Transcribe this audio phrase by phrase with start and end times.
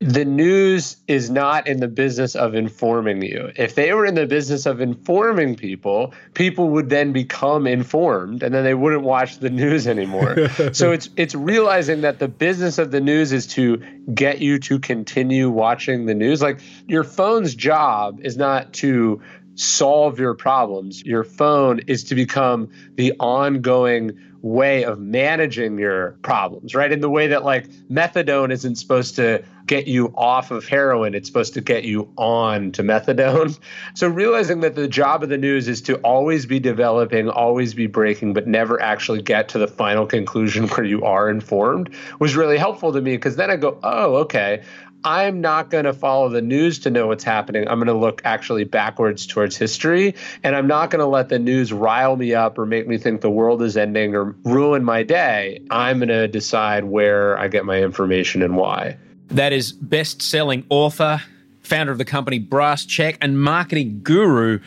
[0.00, 3.50] the news is not in the business of informing you.
[3.56, 8.54] If they were in the business of informing people, people would then become informed and
[8.54, 10.48] then they wouldn't watch the news anymore.
[10.72, 13.82] so it's it's realizing that the business of the news is to
[14.12, 16.42] get you to continue watching the news.
[16.42, 19.22] Like your phone's job is not to
[19.56, 21.02] solve your problems.
[21.04, 26.92] Your phone is to become the ongoing way of managing your problems, right?
[26.92, 31.26] In the way that like methadone isn't supposed to get you off of heroin, it's
[31.26, 33.58] supposed to get you on to methadone.
[33.94, 37.86] So realizing that the job of the news is to always be developing, always be
[37.86, 42.58] breaking, but never actually get to the final conclusion where you are informed was really
[42.58, 44.62] helpful to me because then I go, oh, okay,
[45.04, 47.68] I'm not going to follow the news to know what's happening.
[47.68, 50.14] I'm going to look actually backwards towards history.
[50.42, 53.20] And I'm not going to let the news rile me up or make me think
[53.20, 55.60] the world is ending or ruin my day.
[55.70, 58.96] I'm going to decide where I get my information and why.
[59.28, 61.22] That is best selling author,
[61.62, 64.60] founder of the company Brass Check, and marketing guru,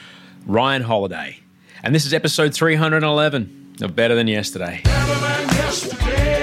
[0.45, 1.39] Ryan Holiday.
[1.83, 4.81] And this is episode 311 of Better Than Yesterday.
[4.83, 6.38] Better than yesterday.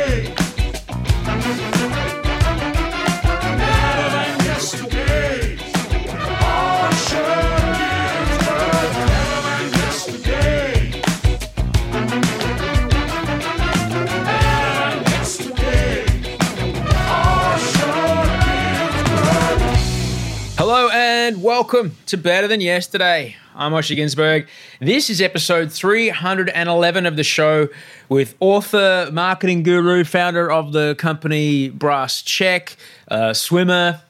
[21.57, 23.35] Welcome to Better Than Yesterday.
[23.55, 24.47] I'm Osher Günsberg.
[24.79, 27.71] This is episode 311 of the show
[28.11, 32.77] with author, marketing guru, founder of the company Brass Check,
[33.09, 34.03] uh, swimmer,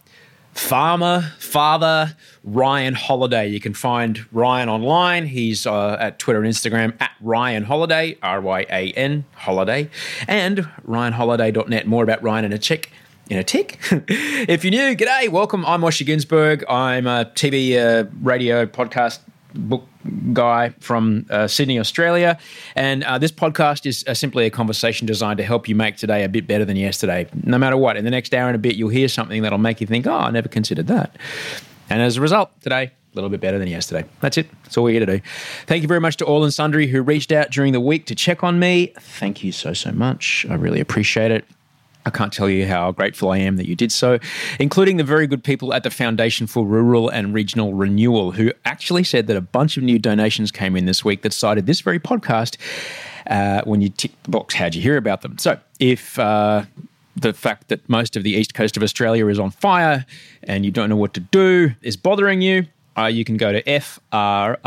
[0.55, 3.47] farmer, father, Ryan Holiday.
[3.47, 5.27] You can find Ryan online.
[5.29, 9.89] He's uh, at Twitter and Instagram at Ryan Holiday, R Y A N Holiday,
[10.27, 11.87] and ryanholiday.net.
[11.87, 12.91] More about Ryan in a check
[13.29, 13.79] in a tick.
[13.91, 15.65] if you're new, g'day, welcome.
[15.67, 16.65] I'm Osher Günsberg.
[16.69, 19.21] I'm a TV, uh, radio, podcast,
[19.55, 19.85] book
[20.33, 22.39] guy from uh, Sydney, Australia.
[22.75, 26.25] And uh, this podcast is uh, simply a conversation designed to help you make today
[26.25, 27.27] a bit better than yesterday.
[27.45, 29.81] No matter what, in the next hour and a bit, you'll hear something that'll make
[29.81, 31.17] you think, oh, I never considered that.
[31.91, 34.07] And as a result, today, a little bit better than yesterday.
[34.21, 34.49] That's it.
[34.63, 35.21] That's all we're here to do.
[35.67, 38.15] Thank you very much to all and sundry who reached out during the week to
[38.15, 38.93] check on me.
[39.01, 40.47] Thank you so, so much.
[40.49, 41.45] I really appreciate it.
[42.07, 44.21] I can't tell you how grateful I am that you did so,
[44.61, 49.03] including the very good people at the Foundation for Rural and Regional Renewal, who actually
[49.03, 51.99] said that a bunch of new donations came in this week that cited this very
[51.99, 52.59] podcast
[53.27, 54.55] uh, when you tick the box.
[54.55, 55.37] How'd you hear about them?
[55.39, 56.63] So, if uh,
[57.17, 60.07] the fact that most of the east coast of Australia is on fire
[60.45, 63.63] and you don't know what to do is bothering you, uh, you can go to
[63.65, 64.63] frrr.org.au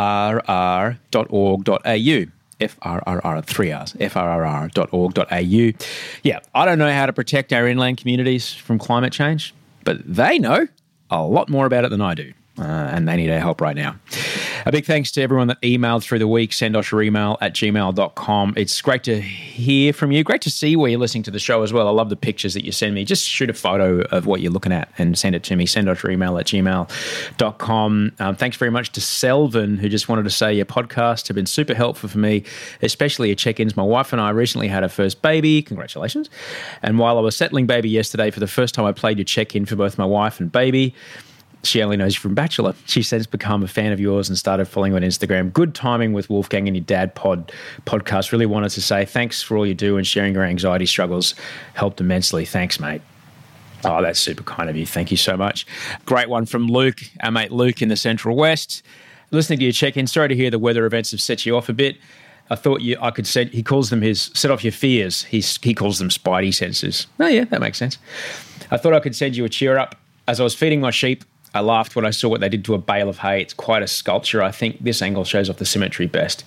[2.60, 5.86] FRRR, three R's, frrr.org.au.
[6.24, 9.54] Yeah, I don't know how to protect our inland communities from climate change,
[9.84, 10.68] but they know
[11.10, 13.76] a lot more about it than I do uh, and they need our help right
[13.76, 13.96] now.
[14.66, 16.52] A big thanks to everyone that emailed through the week.
[16.52, 18.54] Send us your email at gmail.com.
[18.58, 20.24] It's great to hear from you.
[20.24, 21.88] Great to see where you're listening to the show as well.
[21.88, 23.06] I love the pictures that you send me.
[23.06, 25.66] Just shoot a photo of what you're looking at and send it to me.
[25.66, 28.12] Send us your email at gmail.com.
[28.20, 31.46] Um, thanks very much to Selvin, who just wanted to say your podcasts have been
[31.46, 32.44] super helpful for me,
[32.82, 33.78] especially your check ins.
[33.78, 35.62] My wife and I recently had our first baby.
[35.62, 36.30] Congratulations.
[36.82, 39.56] And while I was settling baby yesterday, for the first time, I played your check
[39.56, 40.94] in for both my wife and baby
[41.64, 42.74] she only knows you from Bachelor.
[42.86, 45.52] She's since become a fan of yours and started following you on Instagram.
[45.52, 47.52] Good timing with Wolfgang and your dad pod
[47.86, 48.32] podcast.
[48.32, 51.36] Really wanted to say thanks for all you do and sharing your anxiety struggles.
[51.74, 52.46] Helped immensely.
[52.46, 53.02] Thanks, mate.
[53.84, 54.86] Oh, that's super kind of you.
[54.86, 55.66] Thank you so much.
[56.06, 58.84] Great one from Luke, our mate Luke in the Central West.
[59.32, 61.70] Listening to your check in, sorry to hear the weather events have set you off
[61.70, 61.98] a bit.
[62.50, 63.50] I thought you, I could set.
[63.50, 65.24] He calls them his set off your fears.
[65.24, 67.06] He's, he calls them spidey senses.
[67.20, 67.98] Oh yeah, that makes sense.
[68.72, 69.96] I thought I could send you a cheer up
[70.28, 71.24] as I was feeding my sheep.
[71.54, 73.42] I laughed when I saw what they did to a bale of hay.
[73.42, 74.42] It's quite a sculpture.
[74.42, 76.44] I think this angle shows off the symmetry best.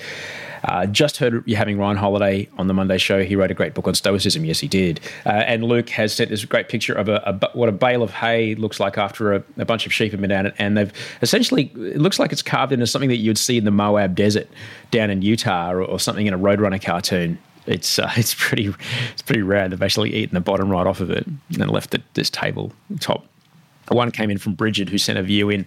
[0.64, 3.24] Uh, just heard you having Ryan Holiday on the Monday show.
[3.24, 4.44] He wrote a great book on Stoicism.
[4.44, 5.00] Yes, he did.
[5.26, 8.12] Uh, and Luke has sent this great picture of a, a, what a bale of
[8.12, 10.54] hay looks like after a, a, bunch of sheep have been down it.
[10.59, 13.71] And they've essentially, it looks like it's carved into something that you'd see in the
[13.71, 14.48] Moab desert
[14.91, 17.38] down in Utah or, or something in a Roadrunner cartoon.
[17.66, 18.72] It's uh, it's pretty
[19.12, 19.72] it's pretty rad.
[19.72, 23.27] They've actually eaten the bottom right off of it and left the, this table top
[23.92, 25.66] one came in from Bridget, who sent a view in.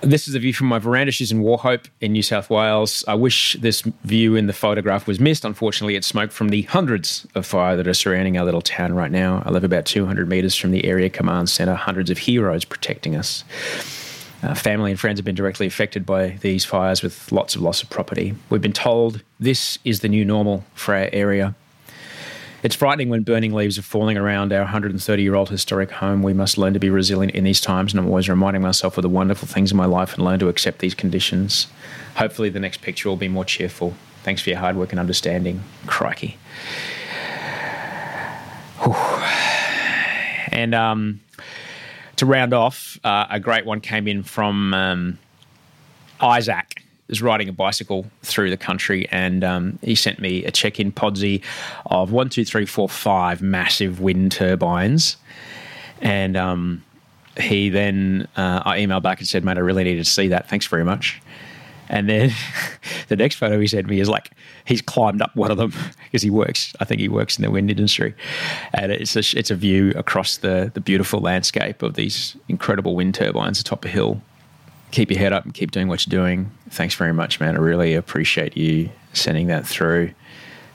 [0.00, 1.10] This is a view from my veranda.
[1.10, 3.04] She's in Wauchope in New South Wales.
[3.08, 5.44] I wish this view in the photograph was missed.
[5.44, 9.10] Unfortunately, it's smoke from the hundreds of fire that are surrounding our little town right
[9.10, 9.42] now.
[9.44, 13.42] I live about 200 metres from the area command centre, hundreds of heroes protecting us.
[14.42, 17.82] Uh, family and friends have been directly affected by these fires with lots of loss
[17.82, 18.34] of property.
[18.50, 21.56] We've been told this is the new normal for our area.
[22.60, 26.22] It's frightening when burning leaves are falling around our 130 year old historic home.
[26.22, 29.02] We must learn to be resilient in these times, and I'm always reminding myself of
[29.02, 31.68] the wonderful things in my life and learn to accept these conditions.
[32.16, 33.94] Hopefully, the next picture will be more cheerful.
[34.24, 35.62] Thanks for your hard work and understanding.
[35.86, 36.36] Crikey.
[38.82, 38.94] Whew.
[40.50, 41.20] And um,
[42.16, 45.18] to round off, uh, a great one came in from um,
[46.20, 50.92] Isaac is riding a bicycle through the country, and um, he sent me a check-in
[50.92, 51.42] podsy
[51.86, 55.16] of one, two, three, four, five massive wind turbines,
[56.00, 56.84] and um,
[57.38, 60.48] he then uh, I emailed back and said, "Mate, I really needed to see that.
[60.48, 61.20] Thanks very much."
[61.88, 62.32] And then
[63.08, 64.30] the next photo he sent me is like
[64.66, 65.72] he's climbed up one of them
[66.04, 66.74] because he works.
[66.80, 68.14] I think he works in the wind industry,
[68.74, 73.14] and it's a it's a view across the the beautiful landscape of these incredible wind
[73.14, 74.20] turbines atop a hill
[74.90, 76.50] keep your head up and keep doing what you're doing.
[76.70, 77.56] Thanks very much, man.
[77.56, 80.12] I really appreciate you sending that through.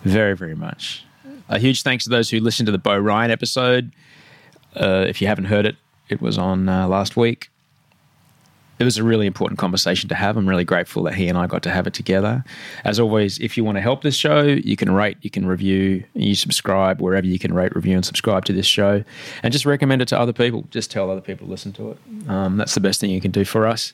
[0.04, 1.06] Very, very much.
[1.50, 3.92] A huge thanks to those who listened to the Bo Ryan episode.
[4.76, 5.76] Uh, if you haven't heard it,
[6.10, 7.50] it was on uh, last week.
[8.80, 10.36] It was a really important conversation to have.
[10.36, 12.44] I'm really grateful that he and I got to have it together.
[12.84, 16.04] As always, if you want to help this show, you can rate, you can review,
[16.16, 19.04] you subscribe wherever you can rate, review, and subscribe to this show.
[19.44, 20.66] And just recommend it to other people.
[20.72, 21.98] Just tell other people to listen to it.
[22.28, 23.94] Um, that's the best thing you can do for us.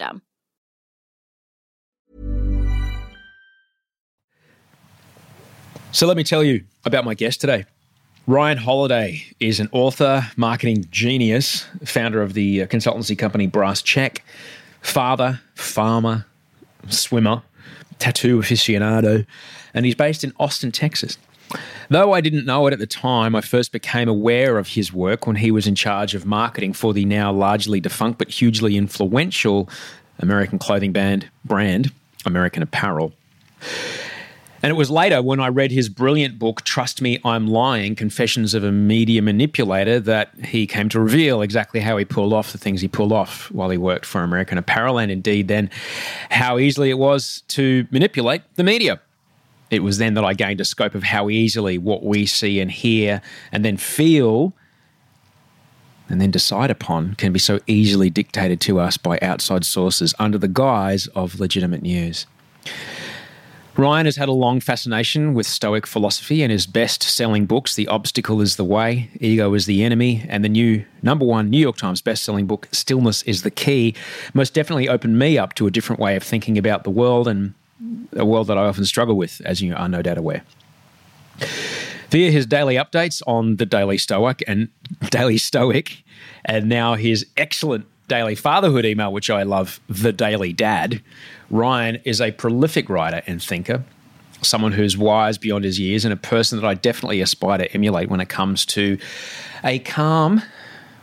[5.93, 7.65] So let me tell you about my guest today.
[8.25, 14.23] Ryan Holiday is an author, marketing genius, founder of the uh, consultancy company Brass Check,
[14.81, 16.25] father, farmer,
[16.87, 17.43] swimmer,
[17.99, 19.25] tattoo aficionado,
[19.73, 21.17] and he's based in Austin, Texas.
[21.89, 25.27] Though I didn't know it at the time, I first became aware of his work
[25.27, 29.69] when he was in charge of marketing for the now largely defunct but hugely influential
[30.19, 31.91] American clothing band brand,
[32.25, 33.13] American Apparel.
[34.63, 38.53] And it was later when I read his brilliant book, Trust Me, I'm Lying Confessions
[38.53, 42.59] of a Media Manipulator, that he came to reveal exactly how he pulled off the
[42.59, 45.71] things he pulled off while he worked for American Apparel, and indeed then
[46.29, 49.01] how easily it was to manipulate the media.
[49.71, 52.69] It was then that I gained a scope of how easily what we see and
[52.69, 54.53] hear and then feel
[56.09, 60.37] and then decide upon can be so easily dictated to us by outside sources under
[60.37, 62.27] the guise of legitimate news.
[63.77, 67.87] Ryan has had a long fascination with Stoic philosophy, and his best selling books, The
[67.87, 71.77] Obstacle is the Way, Ego is the Enemy, and the new number one New York
[71.77, 73.95] Times best selling book, Stillness is the Key,
[74.33, 77.53] most definitely opened me up to a different way of thinking about the world and
[78.15, 80.43] a world that I often struggle with, as you are no doubt aware.
[82.09, 84.69] Via his daily updates on the Daily Stoic and
[85.09, 86.03] Daily Stoic,
[86.45, 91.01] and now his excellent daily fatherhood email, which I love, The Daily Dad,
[91.49, 93.85] Ryan is a prolific writer and thinker,
[94.41, 98.09] someone who's wise beyond his years, and a person that I definitely aspire to emulate
[98.09, 98.97] when it comes to
[99.63, 100.41] a calm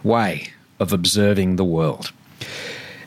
[0.02, 2.12] way of observing the world.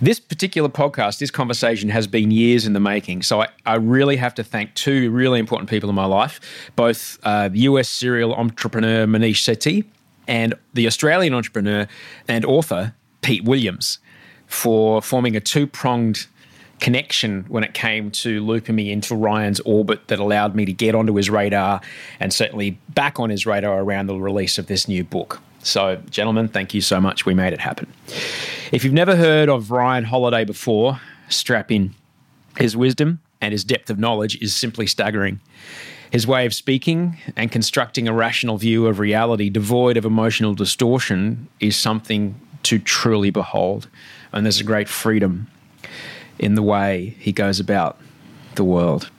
[0.01, 3.21] This particular podcast, this conversation has been years in the making.
[3.21, 6.39] So I, I really have to thank two really important people in my life
[6.75, 9.85] both uh, US serial entrepreneur Maneesh Sethi
[10.27, 11.87] and the Australian entrepreneur
[12.27, 13.99] and author Pete Williams
[14.47, 16.25] for forming a two pronged
[16.79, 20.95] connection when it came to looping me into Ryan's orbit that allowed me to get
[20.95, 21.79] onto his radar
[22.19, 25.41] and certainly back on his radar around the release of this new book.
[25.63, 27.25] So, gentlemen, thank you so much.
[27.25, 27.91] We made it happen.
[28.71, 30.99] If you've never heard of Ryan Holiday before,
[31.29, 31.93] strap in.
[32.57, 35.39] His wisdom and his depth of knowledge is simply staggering.
[36.11, 41.47] His way of speaking and constructing a rational view of reality devoid of emotional distortion
[41.59, 43.87] is something to truly behold.
[44.33, 45.47] And there's a great freedom
[46.37, 47.97] in the way he goes about
[48.55, 49.09] the world.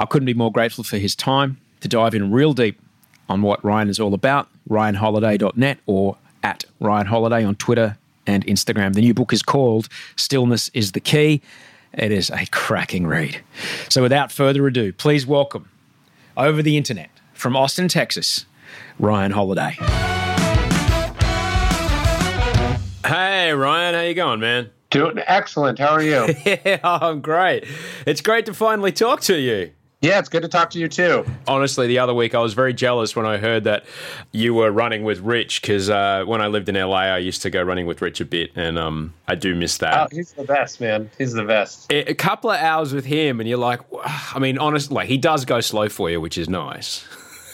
[0.00, 2.80] I couldn't be more grateful for his time to dive in real deep
[3.28, 7.96] on what Ryan is all about, ryanholiday.net or at Ryan Holiday on Twitter
[8.26, 8.94] and Instagram.
[8.94, 11.40] The new book is called Stillness is the Key.
[11.94, 13.40] It is a cracking read.
[13.88, 15.68] So without further ado, please welcome
[16.36, 18.44] over the internet from Austin, Texas,
[18.98, 19.76] Ryan Holiday.
[23.06, 24.70] Hey Ryan, how you going, man?
[24.90, 25.78] Doing excellent.
[25.78, 26.34] How are you?
[26.46, 27.64] yeah, I'm great.
[28.06, 29.72] It's great to finally talk to you.
[30.00, 31.24] Yeah, it's good to talk to you too.
[31.48, 33.84] Honestly, the other week I was very jealous when I heard that
[34.30, 37.50] you were running with Rich because uh, when I lived in LA, I used to
[37.50, 39.94] go running with Rich a bit, and um, I do miss that.
[40.12, 41.10] Oh, he's the best, man.
[41.18, 41.90] He's the best.
[41.90, 45.18] A, a couple of hours with him, and you're like, I mean, honestly, like, he
[45.18, 47.04] does go slow for you, which is nice.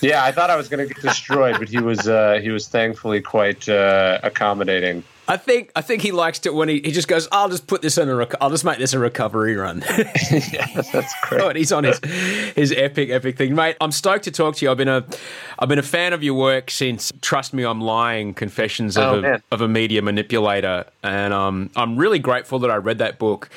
[0.03, 2.69] yeah, I thought I was going to get destroyed, but he was uh, he was
[2.69, 5.03] thankfully quite uh, accommodating.
[5.27, 7.83] I think I think he likes to when he, he just goes, I'll just put
[7.83, 9.83] this in a rec- I'll just make this a recovery run.
[10.53, 11.41] yeah, that's great.
[11.41, 11.99] oh, he's on his
[12.55, 13.77] his epic epic thing, mate.
[13.81, 14.71] I'm stoked to talk to you.
[14.71, 15.05] I've been a
[15.59, 19.35] I've been a fan of your work since Trust Me, I'm Lying: Confessions of, oh,
[19.35, 23.49] a, of a Media Manipulator, and um, I'm really grateful that I read that book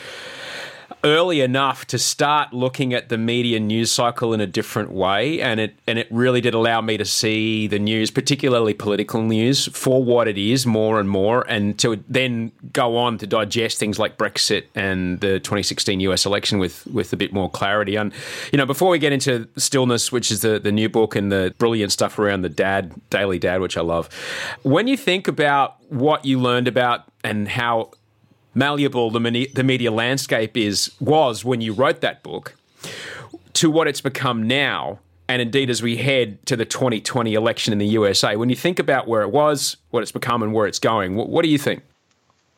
[1.04, 5.60] early enough to start looking at the media news cycle in a different way and
[5.60, 10.04] it and it really did allow me to see the news particularly political news for
[10.04, 14.18] what it is more and more and to then go on to digest things like
[14.18, 17.96] Brexit and the 2016 US election with with a bit more clarity.
[17.96, 18.12] And
[18.52, 21.54] you know before we get into stillness which is the the new book and the
[21.60, 24.10] brilliant stuff around the dad daily dad which I love
[24.64, 27.92] when you think about what you learned about and how
[28.58, 32.56] malleable the, mini- the media landscape is was when you wrote that book
[33.54, 35.00] to what it's become now
[35.30, 38.80] and indeed as we head to the 2020 election in the USA when you think
[38.80, 41.58] about where it was what it's become and where it's going what, what do you
[41.58, 41.84] think?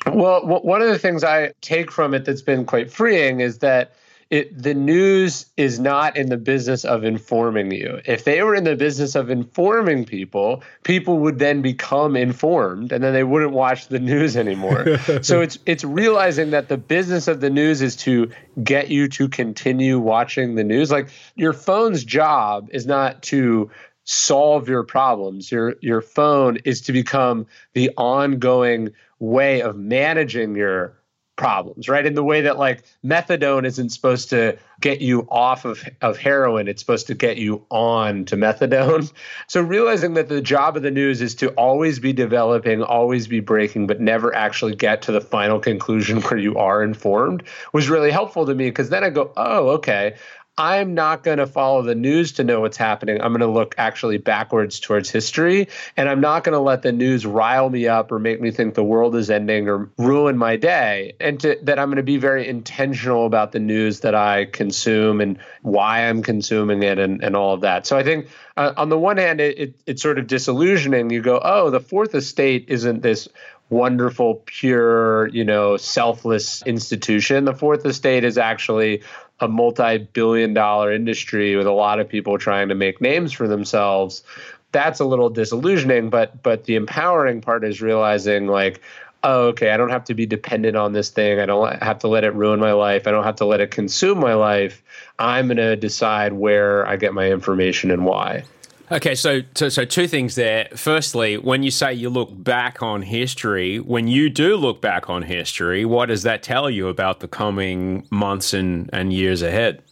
[0.06, 3.94] Well one of the things i take from it that's been quite freeing is that
[4.30, 8.00] it, the news is not in the business of informing you.
[8.06, 13.04] If they were in the business of informing people, people would then become informed and
[13.04, 15.00] then they wouldn't watch the news anymore.
[15.24, 18.30] so it's it's realizing that the business of the news is to
[18.64, 20.92] get you to continue watching the news.
[20.92, 23.72] Like your phone's job is not to
[24.04, 25.52] solve your problems.
[25.52, 30.99] Your your phone is to become the ongoing way of managing your
[31.40, 32.06] problems, right?
[32.06, 36.68] In the way that like methadone isn't supposed to get you off of, of heroin,
[36.68, 39.12] it's supposed to get you on to methadone.
[39.48, 43.40] So realizing that the job of the news is to always be developing, always be
[43.40, 47.44] breaking, but never actually get to the final conclusion where you are informed
[47.74, 50.16] was really helpful to me because then I go, oh, okay.
[50.60, 53.22] I'm not going to follow the news to know what's happening.
[53.22, 55.70] I'm going to look actually backwards towards history.
[55.96, 58.74] And I'm not going to let the news rile me up or make me think
[58.74, 61.14] the world is ending or ruin my day.
[61.22, 65.22] And to, that I'm going to be very intentional about the news that I consume
[65.22, 67.88] and why I'm consuming it and, and all of that.
[67.88, 71.10] So I think uh, on the one hand, it, it, it's sort of disillusioning.
[71.10, 73.30] You go, oh, the fourth estate isn't this
[73.70, 77.46] wonderful, pure, you know, selfless institution.
[77.46, 79.04] The fourth estate is actually
[79.40, 84.24] a multi-billion dollar industry with a lot of people trying to make names for themselves
[84.72, 88.82] that's a little disillusioning but but the empowering part is realizing like
[89.24, 91.40] oh okay i don't have to be dependent on this thing.
[91.40, 93.08] I don't have to let it ruin my life.
[93.08, 94.82] I don't have to let it consume my life.
[95.18, 98.44] I'm going to decide where i get my information and why
[98.92, 100.68] Okay, so, so so two things there.
[100.76, 105.22] Firstly, when you say you look back on history, when you do look back on
[105.22, 109.84] history, what does that tell you about the coming months and, and years ahead?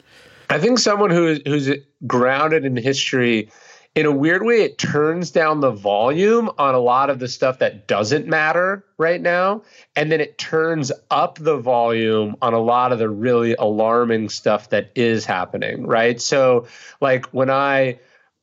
[0.50, 1.70] I think someone who who's
[2.08, 3.51] grounded in history,
[3.94, 7.60] in a weird way, it turns down the volume on a lot of the stuff
[7.60, 9.62] that doesn't matter right now,
[9.96, 14.72] and then it turns up the volume on a lot of the really alarming stuff
[14.72, 15.86] that is happening.
[15.86, 16.66] Right, so
[17.00, 18.00] like when I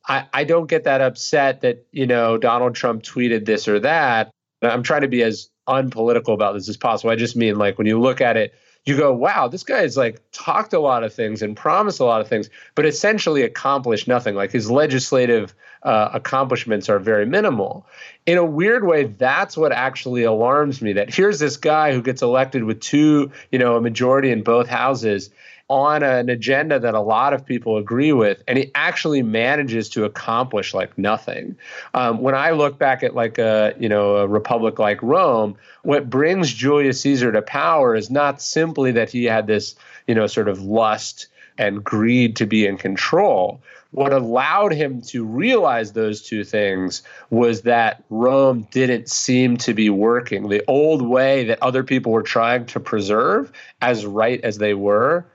[0.07, 4.31] I, I don't get that upset that, you know, Donald Trump tweeted this or that.
[4.61, 7.11] I'm trying to be as unpolitical about this as possible.
[7.11, 8.53] I just mean like when you look at it,
[8.85, 12.05] you go, wow, this guy has like talked a lot of things and promised a
[12.05, 14.35] lot of things, but essentially accomplished nothing.
[14.35, 17.87] Like his legislative uh, accomplishments are very minimal.
[18.27, 20.93] In a weird way, that's what actually alarms me.
[20.93, 24.67] That here's this guy who gets elected with two, you know, a majority in both
[24.67, 25.31] houses,
[25.69, 30.05] on an agenda that a lot of people agree with, and he actually manages to
[30.05, 31.57] accomplish like nothing.
[31.93, 36.09] Um, when I look back at like a you know a republic like Rome, what
[36.09, 39.75] brings Julius Caesar to power is not simply that he had this
[40.07, 43.61] you know sort of lust and greed to be in control.
[43.91, 49.89] What allowed him to realize those two things was that Rome didn't seem to be
[49.89, 50.49] working.
[50.49, 55.25] The old way that other people were trying to preserve, as right as they were,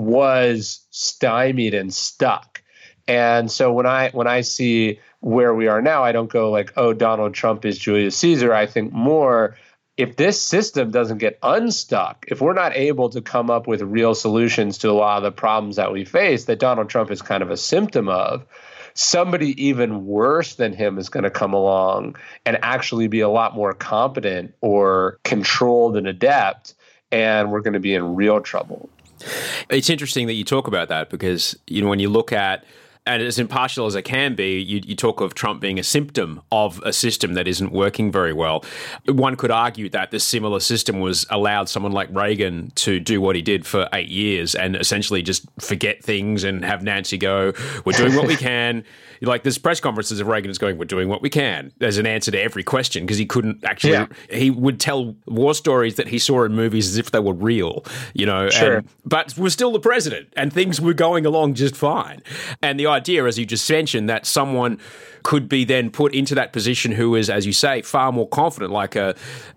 [0.00, 2.62] was stymied and stuck.
[3.06, 6.72] And so when I when I see where we are now, I don't go like,
[6.76, 8.54] oh, Donald Trump is Julius Caesar.
[8.54, 9.56] I think more
[9.96, 14.14] if this system doesn't get unstuck, if we're not able to come up with real
[14.14, 17.42] solutions to a lot of the problems that we face, that Donald Trump is kind
[17.42, 18.46] of a symptom of,
[18.94, 22.16] somebody even worse than him is going to come along
[22.46, 26.74] and actually be a lot more competent or controlled and adept,
[27.12, 28.88] and we're going to be in real trouble.
[29.68, 32.64] It's interesting that you talk about that because you know when you look at
[33.10, 36.40] and as impartial as it can be, you, you, talk of Trump being a symptom
[36.52, 38.64] of a system that isn't working very well.
[39.06, 43.34] One could argue that this similar system was allowed someone like Reagan to do what
[43.34, 47.52] he did for eight years and essentially just forget things and have Nancy go,
[47.84, 48.84] "We're doing what we can."
[49.22, 52.06] like this press conferences of Reagan is going, "We're doing what we can." There's an
[52.06, 53.92] answer to every question because he couldn't actually.
[53.92, 54.06] Yeah.
[54.30, 57.84] He would tell war stories that he saw in movies as if they were real,
[58.14, 58.48] you know.
[58.48, 58.78] Sure.
[58.78, 62.22] And, but was still the president, and things were going along just fine.
[62.62, 64.78] And the idea, as you just mentioned, that someone
[65.22, 68.72] could be then put into that position who is, as you say, far more confident,
[68.72, 69.14] like a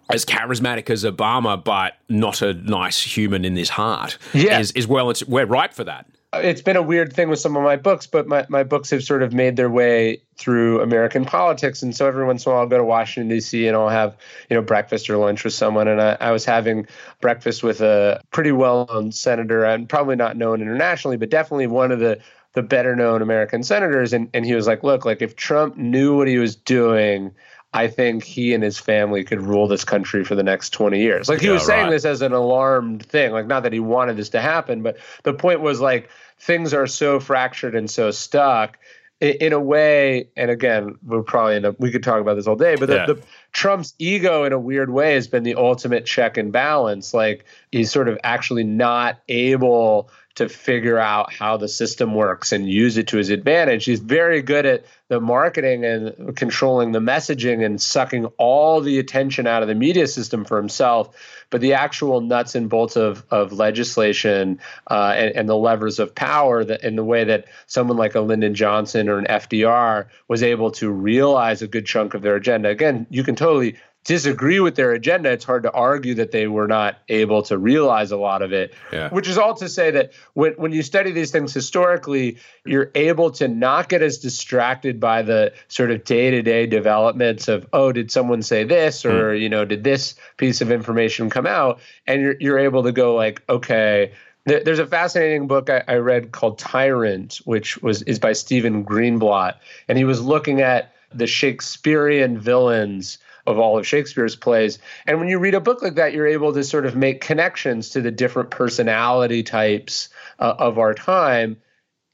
[0.09, 4.17] as charismatic as Obama, but not a nice human in his heart.
[4.33, 4.59] Yeah.
[4.59, 7.55] Is, is well, it's we're right for that it's been a weird thing with some
[7.55, 11.25] of my books, but my, my books have sort of made their way through American
[11.25, 11.83] politics.
[11.83, 13.67] And so every once in a while I'll go to Washington, D.C.
[13.67, 14.17] and I'll have,
[14.50, 15.87] you know, breakfast or lunch with someone.
[15.87, 16.87] And I, I was having
[17.22, 21.91] breakfast with a pretty well known senator and probably not known internationally, but definitely one
[21.91, 22.20] of the
[22.53, 24.13] the better known American senators.
[24.13, 27.33] And, and he was like, look, like if Trump knew what he was doing,
[27.74, 31.27] I think he and his family could rule this country for the next 20 years.
[31.27, 31.92] Like he yeah, was saying right.
[31.92, 35.33] this as an alarmed thing, like not that he wanted this to happen, but the
[35.33, 38.77] point was like things are so fractured and so stuck
[39.20, 40.29] in, a way.
[40.35, 42.96] And again, we're probably in a, we could talk about this all day, but the,
[42.96, 43.05] yeah.
[43.05, 47.13] the Trump's ego in a weird way has been the ultimate check and balance.
[47.13, 52.67] Like he's sort of actually not able to figure out how the system works and
[52.67, 53.85] use it to his advantage.
[53.85, 59.46] He's very good at the marketing and controlling the messaging and sucking all the attention
[59.46, 61.15] out of the media system for himself.
[61.51, 66.15] But the actual nuts and bolts of, of legislation uh, and, and, the levers of
[66.15, 70.41] power that in the way that someone like a Lyndon Johnson or an FDR was
[70.41, 72.69] able to realize a good chunk of their agenda.
[72.69, 76.68] Again, you can totally disagree with their agenda, it's hard to argue that they were
[76.68, 78.74] not able to realize a lot of it.
[78.92, 79.09] Yeah.
[79.09, 83.31] Which is all to say that when, when you study these things historically, you're able
[83.31, 87.92] to not get as distracted by the sort of day to day developments of, oh,
[87.92, 89.05] did someone say this?
[89.05, 89.42] Or, mm.
[89.42, 91.79] you know, did this piece of information come out?
[92.05, 94.11] And you're, you're able to go, like, okay,
[94.46, 99.55] there's a fascinating book I, I read called Tyrant, which was is by Stephen Greenblatt,
[99.87, 104.79] and he was looking at the Shakespearean villains of all of Shakespeare's plays.
[105.06, 107.90] And when you read a book like that, you're able to sort of make connections
[107.90, 111.58] to the different personality types uh, of our time.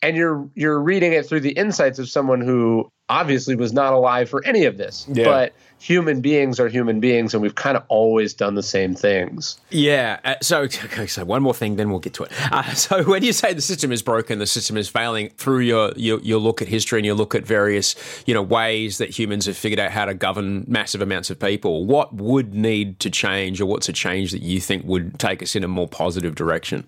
[0.02, 4.30] And you're you're reading it through the insights of someone who obviously was not alive
[4.30, 5.06] for any of this.
[5.12, 5.26] Yeah.
[5.26, 9.60] But human beings are human beings, and we've kind of always done the same things.
[9.72, 10.20] Yeah.
[10.24, 12.32] Uh, so, okay, so one more thing, then we'll get to it.
[12.52, 15.92] Uh, so, when you say the system is broken, the system is failing, through your,
[15.96, 19.48] your your look at history and you look at various you know ways that humans
[19.48, 23.60] have figured out how to govern massive amounts of people, what would need to change,
[23.60, 26.88] or what's a change that you think would take us in a more positive direction?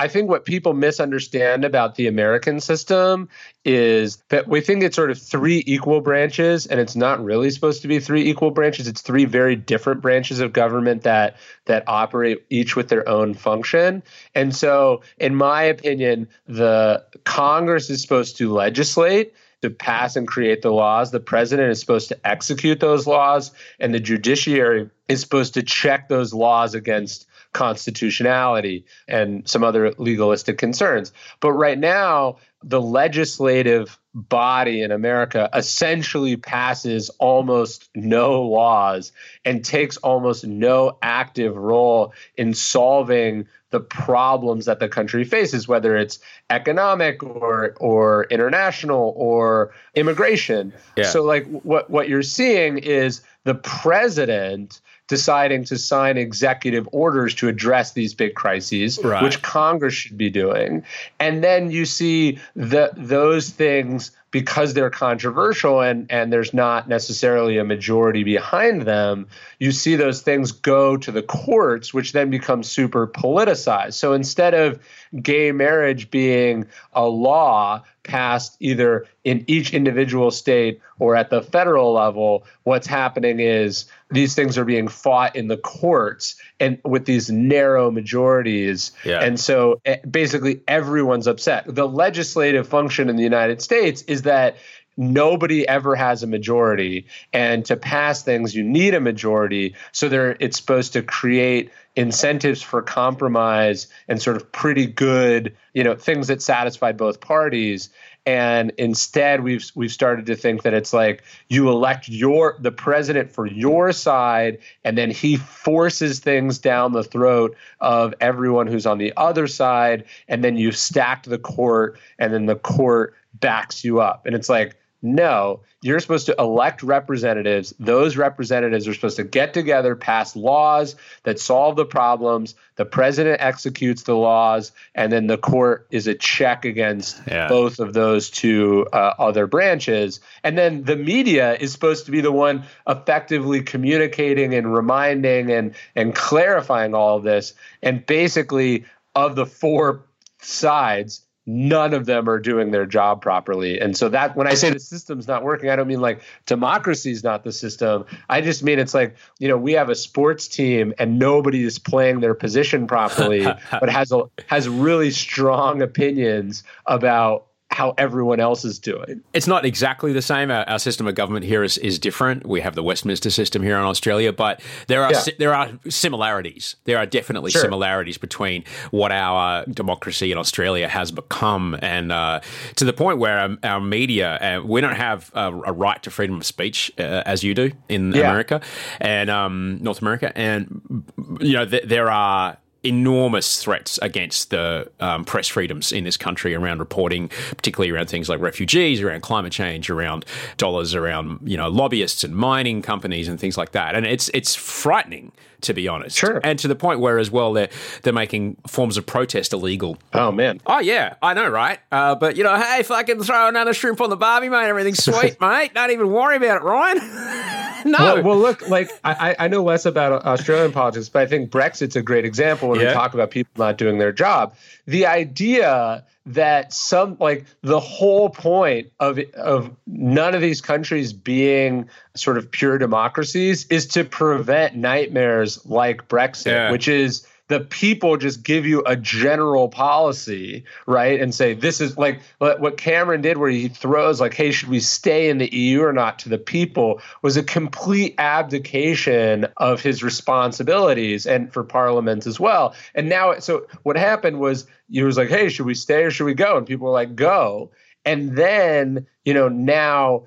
[0.00, 3.28] I think what people misunderstand about the American system
[3.64, 7.82] is that we think it's sort of three equal branches, and it's not really supposed
[7.82, 8.86] to be three equal branches.
[8.86, 14.04] It's three very different branches of government that that operate each with their own function.
[14.36, 20.62] And so, in my opinion, the Congress is supposed to legislate to pass and create
[20.62, 21.10] the laws.
[21.10, 26.08] The president is supposed to execute those laws, and the judiciary is supposed to check
[26.08, 31.12] those laws against constitutionality and some other legalistic concerns.
[31.40, 39.12] But right now, the legislative body in America essentially passes almost no laws
[39.44, 45.96] and takes almost no active role in solving the problems that the country faces, whether
[45.96, 46.18] it's
[46.50, 50.72] economic or or international or immigration.
[50.96, 51.04] Yeah.
[51.04, 57.48] So like what what you're seeing is the president deciding to sign executive orders to
[57.48, 59.22] address these big crises, right.
[59.22, 60.84] which Congress should be doing.
[61.18, 67.58] And then you see the, those things because they're controversial and, and there's not necessarily
[67.58, 69.26] a majority behind them,
[69.58, 73.94] you see those things go to the courts, which then become super politicized.
[73.94, 74.80] So instead of
[75.22, 81.92] gay marriage being a law passed either in each individual state or at the federal
[81.92, 87.30] level, what's happening is these things are being fought in the courts and with these
[87.30, 88.92] narrow majorities.
[89.04, 89.20] Yeah.
[89.20, 91.64] And so eh, basically everyone's upset.
[91.66, 94.56] The legislative function in the United States is that
[94.98, 99.74] nobody ever has a majority and to pass things you need a majority.
[99.92, 105.84] So there it's supposed to create incentives for compromise and sort of pretty good you
[105.84, 107.90] know things that satisfy both parties.
[108.26, 113.30] And instead we've we've started to think that it's like you elect your the president
[113.30, 118.98] for your side and then he forces things down the throat of everyone who's on
[118.98, 124.00] the other side and then you stacked the court and then the court backs you
[124.00, 127.72] up and it's like no, you're supposed to elect representatives.
[127.78, 132.56] Those representatives are supposed to get together, pass laws that solve the problems.
[132.74, 137.46] The president executes the laws, and then the court is a check against yeah.
[137.46, 140.18] both of those two uh, other branches.
[140.42, 145.74] And then the media is supposed to be the one effectively communicating and reminding and
[145.94, 147.54] and clarifying all of this.
[147.84, 150.06] And basically, of the four
[150.40, 153.80] sides, none of them are doing their job properly.
[153.80, 157.10] And so that when I say the system's not working, I don't mean like democracy
[157.10, 158.04] is not the system.
[158.28, 161.78] I just mean it's like, you know, we have a sports team and nobody is
[161.78, 168.64] playing their position properly, but has a, has really strong opinions about how everyone else
[168.64, 169.22] is doing.
[169.34, 170.50] It's not exactly the same.
[170.50, 172.46] Our, our, system of government here is, is different.
[172.46, 175.18] We have the Westminster system here in Australia, but there are yeah.
[175.18, 176.76] si- there are similarities.
[176.84, 177.60] There are definitely sure.
[177.60, 182.40] similarities between what our democracy in Australia has become, and uh,
[182.76, 186.10] to the point where our, our media uh, we don't have a, a, right to
[186.10, 188.22] freedom of speech uh, as you do in yeah.
[188.22, 188.62] America
[189.00, 191.04] and um, North America, and
[191.40, 192.56] you know th- there are
[192.88, 198.28] enormous threats against the um, press freedoms in this country around reporting, particularly around things
[198.28, 200.24] like refugees, around climate change, around
[200.56, 203.94] dollars, around you know lobbyists and mining companies and things like that.
[203.94, 206.16] And it's it's frightening to be honest.
[206.16, 206.40] Sure.
[206.44, 207.68] And to the point where as well they're
[208.02, 209.98] they're making forms of protest illegal.
[210.12, 210.60] Oh man.
[210.66, 211.78] Oh yeah, I know, right?
[211.90, 214.66] Uh, but you know, hey, if I can throw another shrimp on the barbie, mate,
[214.66, 215.74] everything's sweet, mate.
[215.74, 216.98] Don't even worry about it, Ryan.
[217.84, 217.98] no.
[217.98, 221.96] Well, well, look, like I, I know less about Australian politics, but I think Brexit's
[221.96, 222.88] a great example when yeah.
[222.88, 224.54] we talk about people not doing their job.
[224.88, 231.90] The idea that some like the whole point of of none of these countries being
[232.14, 236.70] sort of pure democracies is to prevent nightmares like Brexit, yeah.
[236.70, 241.20] which is the people just give you a general policy, right?
[241.20, 244.80] And say, this is like what Cameron did, where he throws, like, hey, should we
[244.80, 250.02] stay in the EU or not to the people, was a complete abdication of his
[250.02, 252.74] responsibilities and for parliament as well.
[252.94, 256.24] And now, so what happened was, he was like, hey, should we stay or should
[256.24, 256.56] we go?
[256.56, 257.70] And people were like, go
[258.04, 260.24] and then you know now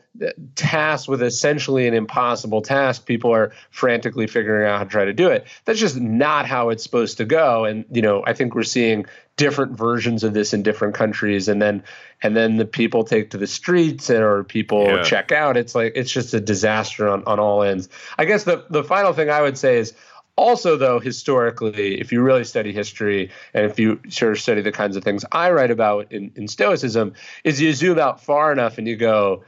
[0.56, 5.14] tasked with essentially an impossible task people are frantically figuring out how to try to
[5.14, 5.48] do it.
[5.66, 7.66] That's just not how it's supposed to go.
[7.66, 9.06] And you know i think we're seeing
[9.38, 11.48] different versions of this in different countries.
[11.48, 11.84] And then
[12.22, 15.04] and then the people take to the streets and or people yeah.
[15.04, 15.58] check out.
[15.58, 17.90] It's like it's just a disaster on, on all ends.
[18.20, 19.94] I guess the the final thing i would say is
[20.36, 24.72] also, though, historically, if you really study history and if you sort of study the
[24.72, 27.14] kinds of things I write about in, in Stoicism,
[27.44, 29.44] is you zoom out far enough and you go,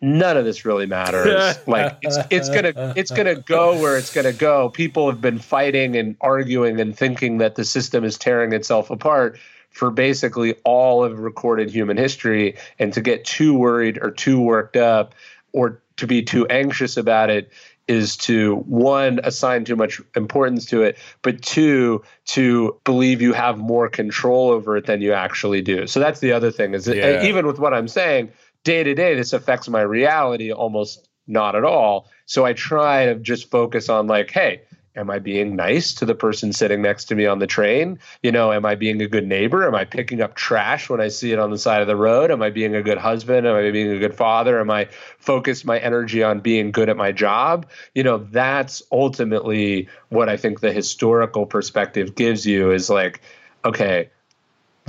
[0.00, 1.58] none of this really matters.
[1.66, 4.68] like it's it's gonna it's gonna go where it's gonna go.
[4.68, 9.38] People have been fighting and arguing and thinking that the system is tearing itself apart
[9.70, 12.56] for basically all of recorded human history.
[12.78, 15.14] And to get too worried or too worked up
[15.52, 17.50] or to be too anxious about it
[17.88, 23.58] is to one assign too much importance to it but two to believe you have
[23.58, 26.92] more control over it than you actually do so that's the other thing is uh,
[26.92, 27.22] yeah.
[27.24, 28.30] even with what i'm saying
[28.64, 33.14] day to day this affects my reality almost not at all so i try to
[33.16, 34.60] just focus on like hey
[34.98, 38.00] am I being nice to the person sitting next to me on the train?
[38.22, 39.66] You know, am I being a good neighbor?
[39.66, 42.30] Am I picking up trash when I see it on the side of the road?
[42.30, 43.46] Am I being a good husband?
[43.46, 44.58] Am I being a good father?
[44.60, 47.66] Am I focused my energy on being good at my job?
[47.94, 53.22] You know, that's ultimately what I think the historical perspective gives you is like,
[53.64, 54.10] okay,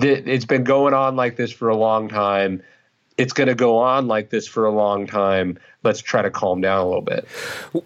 [0.02, 2.64] th- it's been going on like this for a long time
[3.20, 5.60] it's going to go on like this for a long time.
[5.84, 7.28] Let's try to calm down a little bit.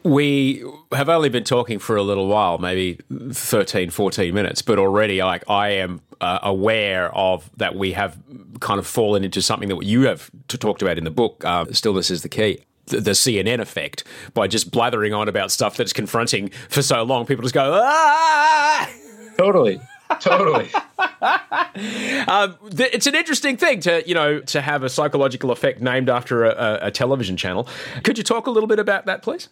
[0.03, 2.99] We have only been talking for a little while, maybe
[3.31, 8.17] 13, 14 minutes, but already like I am uh, aware of that we have
[8.59, 11.43] kind of fallen into something that you have talked about in the book.
[11.43, 15.93] Uh, Stillness is the key the, CNN effect by just blathering on about stuff that's
[15.93, 17.25] confronting for so long.
[17.25, 18.89] People just go, ah!
[19.37, 19.79] Totally
[20.19, 20.69] totally.
[22.27, 26.09] um, th- it's an interesting thing to you know to have a psychological effect named
[26.09, 27.67] after a, a, television channel.
[28.03, 29.49] Could you talk a little bit about that, please?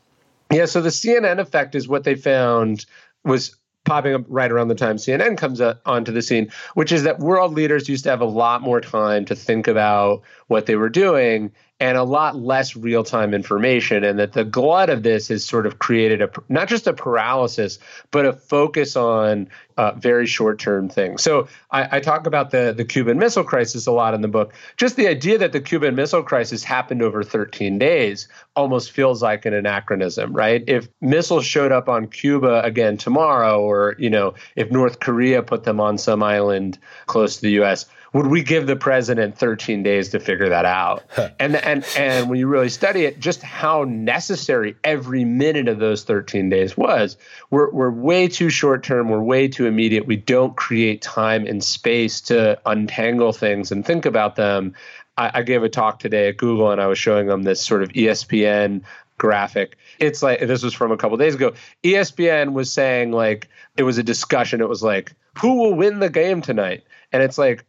[0.52, 0.66] Yeah.
[0.66, 2.86] So the CNN effect is what they found
[3.24, 7.20] was popping up right around the time CNN comes onto the scene, which is that
[7.20, 10.90] world leaders used to have a lot more time to think about what they were
[10.90, 11.52] doing
[11.82, 14.04] and a lot less real time information.
[14.04, 17.80] And that the glut of this has sort of created a not just a paralysis,
[18.12, 21.24] but a focus on uh, very short term things.
[21.24, 24.54] So I, I, talk about the, the Cuban Missile Crisis a lot in the book.
[24.78, 29.46] Just the idea that the Cuban Missile Crisis happened over 13 days almost feels like
[29.48, 30.64] an anachronism, right?
[30.68, 35.64] If missiles showed up on Cuba again tomorrow, or you know, if North Korea put
[35.64, 40.10] them on some island close to the U.S would we give the president 13 days
[40.10, 41.04] to figure that out?
[41.40, 46.04] and and and when you really study it, just how necessary every minute of those
[46.04, 47.18] 13 days was.
[47.50, 49.10] We're we're way too short term.
[49.10, 50.06] We're way too immediate.
[50.08, 54.74] We don't create time and space to untangle things and think about them.
[55.18, 57.84] I, I gave a talk today at Google, and I was showing them this sort
[57.84, 58.82] of ESPN
[59.18, 59.78] graphic.
[60.00, 61.54] It's like this was from a couple days ago.
[61.84, 63.48] ESPN was saying like
[63.78, 64.60] it was a discussion.
[64.60, 67.64] It was like who will win the game tonight, and it's like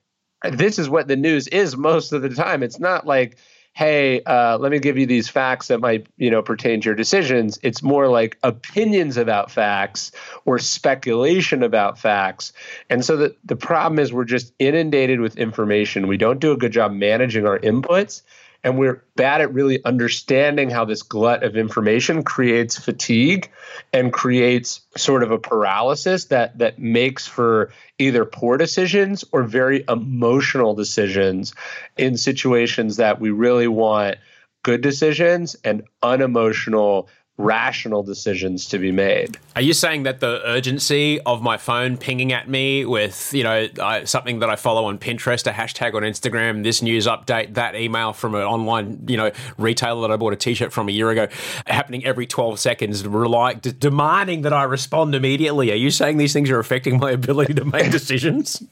[0.51, 2.63] this is what the news is most of the time.
[2.63, 3.37] It's not like,
[3.75, 6.95] hey, uh, let me give you these facts that might, you know, pertain to your
[6.95, 7.59] decisions.
[7.63, 10.13] It's more like opinions about facts
[10.45, 12.53] or speculation about facts.
[12.91, 16.07] And so the, the problem is we're just inundated with information.
[16.07, 18.23] We don't do a good job managing our inputs
[18.65, 23.51] and we're bad at really understanding how this glut of information creates fatigue
[23.93, 29.85] and creates sort of a paralysis that that makes for either poor decisions or very
[29.89, 31.55] emotional decisions
[31.97, 34.17] in situations that we really want
[34.63, 39.39] good decisions and unemotional rational decisions to be made.
[39.57, 43.69] Are you saying that the urgency of my phone pinging at me with, you know,
[43.81, 47.75] uh, something that I follow on Pinterest, a hashtag on Instagram, this news update, that
[47.75, 51.11] email from an online, you know, retailer that I bought a t-shirt from a year
[51.11, 51.29] ago,
[51.67, 55.73] happening every 12 seconds, rely, d- demanding that I respond immediately.
[55.73, 58.63] Are you saying these things are affecting my ability to make decisions?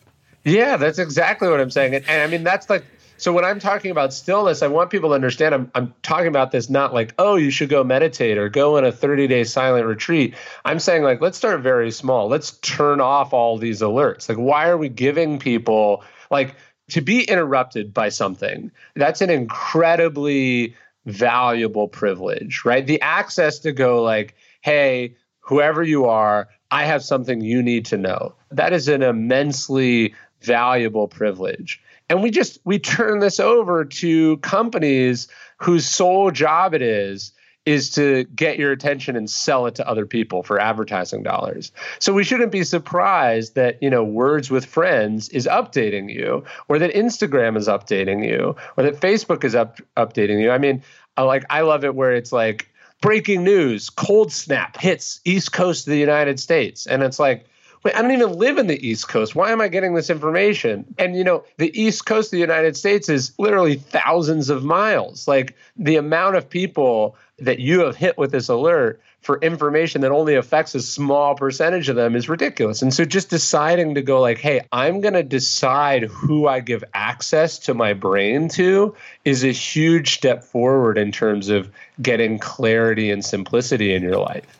[0.44, 1.94] Yeah, that's exactly what I'm saying.
[1.94, 2.84] And, and I mean, that's like
[3.20, 6.52] so when I'm talking about stillness, I want people to understand I'm, I'm talking about
[6.52, 9.84] this not like, oh, you should go meditate or go in a 30 day silent
[9.84, 10.34] retreat.
[10.64, 12.28] I'm saying, like, let's start very small.
[12.28, 14.26] Let's turn off all these alerts.
[14.26, 16.56] Like, why are we giving people, like,
[16.88, 18.70] to be interrupted by something?
[18.96, 22.86] That's an incredibly valuable privilege, right?
[22.86, 27.98] The access to go, like, hey, whoever you are, I have something you need to
[27.98, 28.34] know.
[28.50, 35.28] That is an immensely valuable privilege and we just we turn this over to companies
[35.58, 37.32] whose sole job it is
[37.66, 41.72] is to get your attention and sell it to other people for advertising dollars.
[41.98, 46.78] So we shouldn't be surprised that, you know, Words with Friends is updating you or
[46.78, 50.50] that Instagram is updating you or that Facebook is up, updating you.
[50.50, 50.82] I mean,
[51.16, 55.86] I like I love it where it's like breaking news, cold snap hits East Coast
[55.86, 57.46] of the United States and it's like
[57.82, 59.34] wait, I don't even live in the East Coast.
[59.34, 60.84] Why am I getting this information?
[60.98, 65.26] And, you know, the East Coast of the United States is literally thousands of miles.
[65.26, 70.12] Like the amount of people that you have hit with this alert for information that
[70.12, 72.80] only affects a small percentage of them is ridiculous.
[72.82, 76.84] And so just deciding to go like, hey, I'm going to decide who I give
[76.94, 83.10] access to my brain to is a huge step forward in terms of getting clarity
[83.10, 84.59] and simplicity in your life.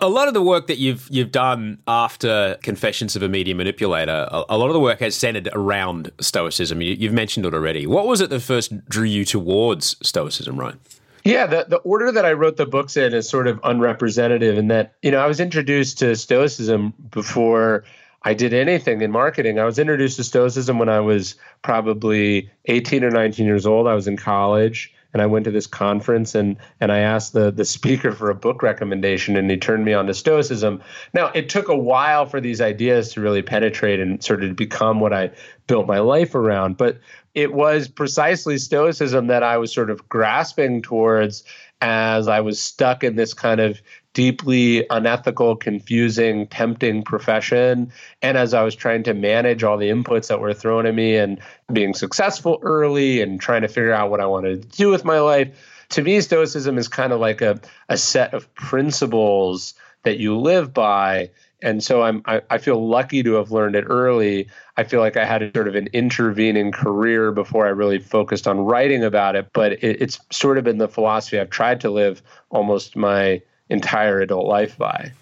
[0.00, 4.28] A lot of the work that you've you've done after Confessions of a Media Manipulator,
[4.30, 6.80] a, a lot of the work has centered around Stoicism.
[6.80, 7.86] You, you've mentioned it already.
[7.86, 10.78] What was it that first drew you towards Stoicism, Ryan?
[11.24, 14.68] Yeah, the, the order that I wrote the books in is sort of unrepresentative in
[14.68, 17.84] that, you know, I was introduced to Stoicism before
[18.22, 19.58] I did anything in marketing.
[19.58, 23.88] I was introduced to Stoicism when I was probably 18 or 19 years old.
[23.88, 27.50] I was in college and I went to this conference and and I asked the
[27.50, 30.82] the speaker for a book recommendation and he turned me on to Stoicism.
[31.14, 35.00] Now it took a while for these ideas to really penetrate and sort of become
[35.00, 35.30] what I
[35.66, 36.98] built my life around, but
[37.34, 41.44] it was precisely Stoicism that I was sort of grasping towards
[41.80, 43.80] as I was stuck in this kind of
[44.18, 47.88] deeply unethical, confusing, tempting profession.
[48.20, 51.16] And as I was trying to manage all the inputs that were thrown at me
[51.16, 51.38] and
[51.72, 55.20] being successful early and trying to figure out what I wanted to do with my
[55.20, 55.56] life,
[55.90, 60.74] to me, Stoicism is kind of like a, a set of principles that you live
[60.74, 61.30] by.
[61.62, 64.48] And so I'm I, I feel lucky to have learned it early.
[64.76, 68.48] I feel like I had a sort of an intervening career before I really focused
[68.48, 69.50] on writing about it.
[69.52, 74.20] But it, it's sort of been the philosophy I've tried to live almost my entire
[74.20, 75.12] adult life by.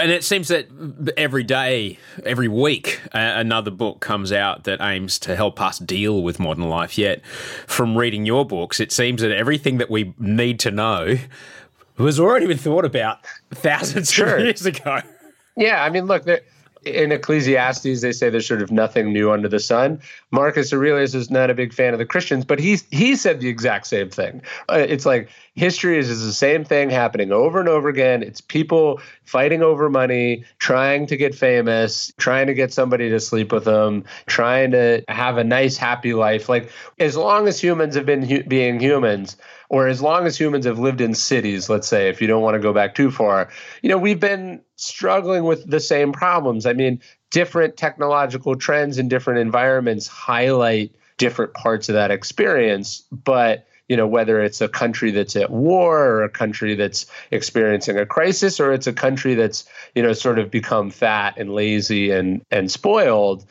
[0.00, 0.68] And it seems that
[1.16, 6.40] every day, every week, another book comes out that aims to help us deal with
[6.40, 6.98] modern life.
[6.98, 7.24] Yet,
[7.66, 11.18] from reading your books, it seems that everything that we need to know
[11.98, 13.18] was already been thought about
[13.50, 14.36] thousands sure.
[14.36, 15.02] of years ago.
[15.56, 16.24] Yeah, I mean, look,
[16.84, 20.00] in Ecclesiastes, they say there's sort of nothing new under the sun.
[20.30, 23.48] Marcus Aurelius is not a big fan of the Christians, but he he said the
[23.48, 24.42] exact same thing.
[24.68, 28.22] Uh, it's like history is, is the same thing happening over and over again.
[28.22, 33.52] It's people fighting over money, trying to get famous, trying to get somebody to sleep
[33.52, 36.48] with them, trying to have a nice, happy life.
[36.48, 39.36] Like as long as humans have been hu- being humans,
[39.72, 42.54] or as long as humans have lived in cities, let's say, if you don't want
[42.54, 43.48] to go back too far,
[43.80, 46.66] you know, we've been struggling with the same problems.
[46.66, 53.66] I mean, different technological trends in different environments highlight different parts of that experience, but
[53.88, 58.06] you know whether it's a country that's at war or a country that's experiencing a
[58.06, 62.42] crisis or it's a country that's you know sort of become fat and lazy and
[62.50, 63.44] and spoiled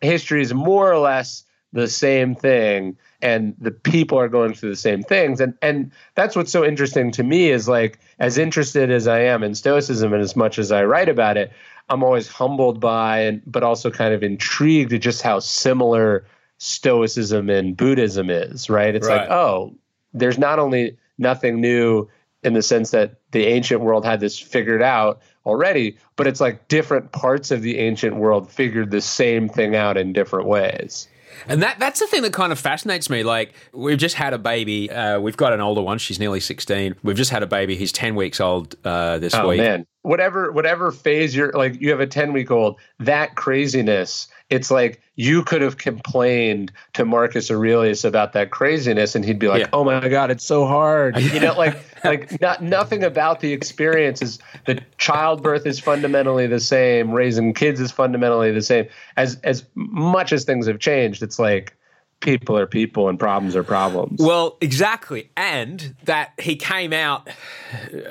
[0.00, 4.76] history is more or less the same thing and the people are going through the
[4.76, 9.08] same things and and that's what's so interesting to me is like as interested as
[9.08, 11.52] I am in stoicism and as much as I write about it
[11.88, 16.24] I'm always humbled by and but also kind of intrigued at just how similar
[16.58, 19.22] stoicism and buddhism is right it's right.
[19.22, 19.74] like oh
[20.14, 22.08] there's not only nothing new
[22.42, 26.68] in the sense that the ancient world had this figured out already, but it's like
[26.68, 31.08] different parts of the ancient world figured the same thing out in different ways.
[31.46, 33.22] And that that's the thing that kind of fascinates me.
[33.22, 34.90] Like we've just had a baby.
[34.90, 35.98] Uh, we've got an older one.
[35.98, 36.94] She's nearly sixteen.
[37.02, 37.76] We've just had a baby.
[37.76, 39.58] He's ten weeks old uh, this oh, week.
[39.58, 42.78] man, whatever whatever phase you're like, you have a ten week old.
[42.98, 44.28] That craziness.
[44.50, 49.48] It's like you could have complained to Marcus Aurelius about that craziness, and he'd be
[49.48, 49.68] like, yeah.
[49.72, 54.22] "Oh my god, it's so hard." You know, like like not, nothing about the experience
[54.22, 58.88] is the childbirth is fundamentally the same, raising kids is fundamentally the same.
[59.16, 61.76] As as much as things have changed, it's like
[62.20, 64.20] people are people and problems are problems.
[64.20, 65.30] Well, exactly.
[65.36, 67.28] And that he came out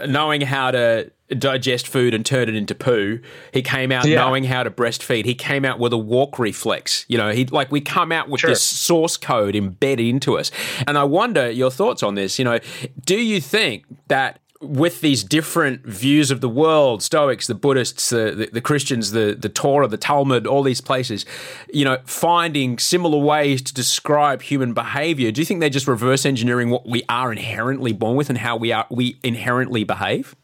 [0.08, 3.20] knowing how to digest food and turn it into poo.
[3.54, 4.16] He came out yeah.
[4.16, 5.26] knowing how to breastfeed.
[5.26, 7.06] He came out with a walk reflex.
[7.10, 8.50] You know, he like we come out with sure.
[8.50, 10.52] this source code embedded into us.
[10.88, 12.40] And I wonder your thoughts on this.
[12.40, 12.60] You know,
[13.04, 18.32] do you think that with these different views of the world, Stoics, the Buddhists, the,
[18.32, 21.26] the, the, Christians, the, the Torah, the Talmud, all these places,
[21.72, 26.26] you know, finding similar ways to describe human behavior, do you think they're just reverse
[26.26, 30.36] engineering what we are inherently born with and how we are we inherently behave?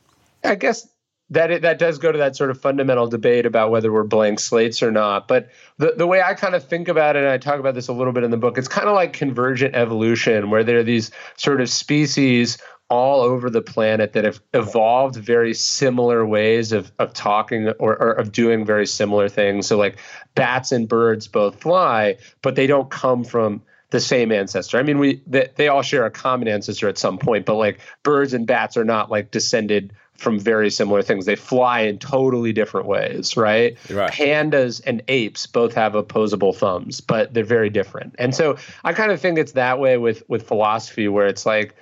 [0.43, 0.87] I guess
[1.29, 4.39] that it, that does go to that sort of fundamental debate about whether we're blank
[4.39, 5.27] slates or not.
[5.27, 7.87] But the, the way I kind of think about it, and I talk about this
[7.87, 10.83] a little bit in the book, it's kind of like convergent evolution, where there are
[10.83, 12.57] these sort of species
[12.89, 18.11] all over the planet that have evolved very similar ways of, of talking or, or
[18.11, 19.67] of doing very similar things.
[19.67, 19.97] So, like
[20.35, 23.61] bats and birds both fly, but they don't come from
[23.93, 24.79] the same ancestor.
[24.79, 27.79] I mean, we they, they all share a common ancestor at some point, but like
[28.01, 31.25] birds and bats are not like descended from very similar things.
[31.25, 33.77] They fly in totally different ways, right?
[33.91, 34.11] Right.
[34.11, 38.15] Pandas and apes both have opposable thumbs, but they're very different.
[38.17, 41.75] And so I kind of think it's that way with with philosophy where it's like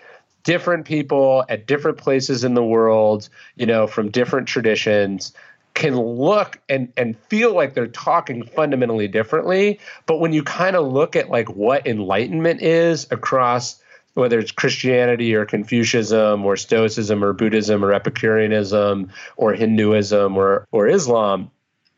[0.44, 5.34] different people at different places in the world, you know, from different traditions
[5.74, 10.86] can look and and feel like they're talking fundamentally differently, but when you kind of
[10.92, 13.82] look at like what enlightenment is across
[14.14, 20.88] whether it's Christianity or Confucianism or Stoicism or Buddhism or Epicureanism or Hinduism or, or
[20.88, 21.50] Islam,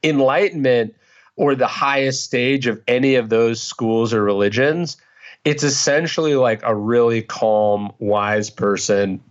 [0.03, 0.95] enlightenment
[1.35, 4.97] or the highest stage of any of those schools or religions,
[5.45, 9.21] it's essentially like a really calm, wise person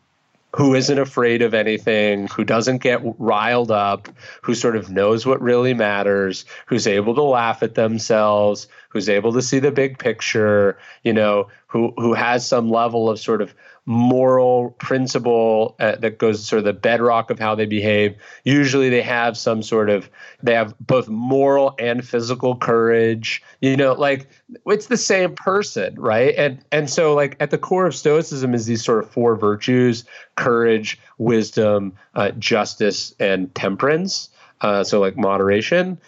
[0.54, 4.08] who isn't afraid of anything, who doesn't get riled up,
[4.42, 9.32] who sort of knows what really matters, who's able to laugh at themselves, who's able
[9.32, 13.54] to see the big picture, you know, who who has some level of sort of
[13.84, 18.16] moral principle uh, that goes sort of the bedrock of how they behave.
[18.44, 20.08] Usually they have some sort of
[20.42, 23.42] they have both moral and physical courage.
[23.60, 24.28] You know, like
[24.66, 26.34] it's the same person, right?
[26.36, 30.04] And and so like at the core of stoicism is these sort of four virtues:
[30.36, 34.28] courage, wisdom, uh, justice, and temperance.
[34.60, 35.98] Uh, so like moderation.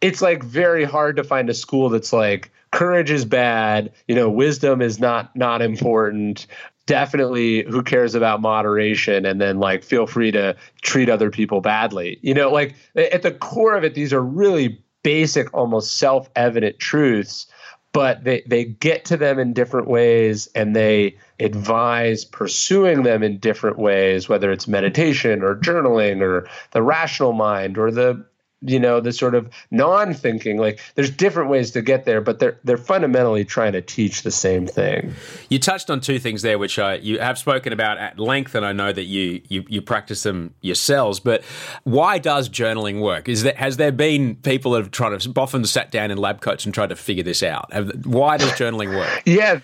[0.00, 4.30] It's like very hard to find a school that's like courage is bad you know
[4.30, 6.46] wisdom is not not important
[6.90, 12.18] definitely who cares about moderation and then like feel free to treat other people badly.
[12.20, 17.46] You know like at the core of it these are really basic almost self-evident truths
[17.92, 23.38] but they they get to them in different ways and they advise pursuing them in
[23.38, 28.26] different ways whether it's meditation or journaling or the rational mind or the
[28.62, 32.58] you know the sort of non-thinking like there's different ways to get there but they're
[32.64, 35.14] they're fundamentally trying to teach the same thing.
[35.48, 38.64] You touched on two things there which I, you have spoken about at length and
[38.64, 41.42] i know that you, you you practice them yourselves but
[41.84, 43.28] why does journaling work?
[43.28, 46.40] Is that has there been people that have tried to often sat down in lab
[46.40, 47.72] coats and tried to figure this out?
[47.72, 49.22] Have, why does journaling work?
[49.24, 49.60] Yeah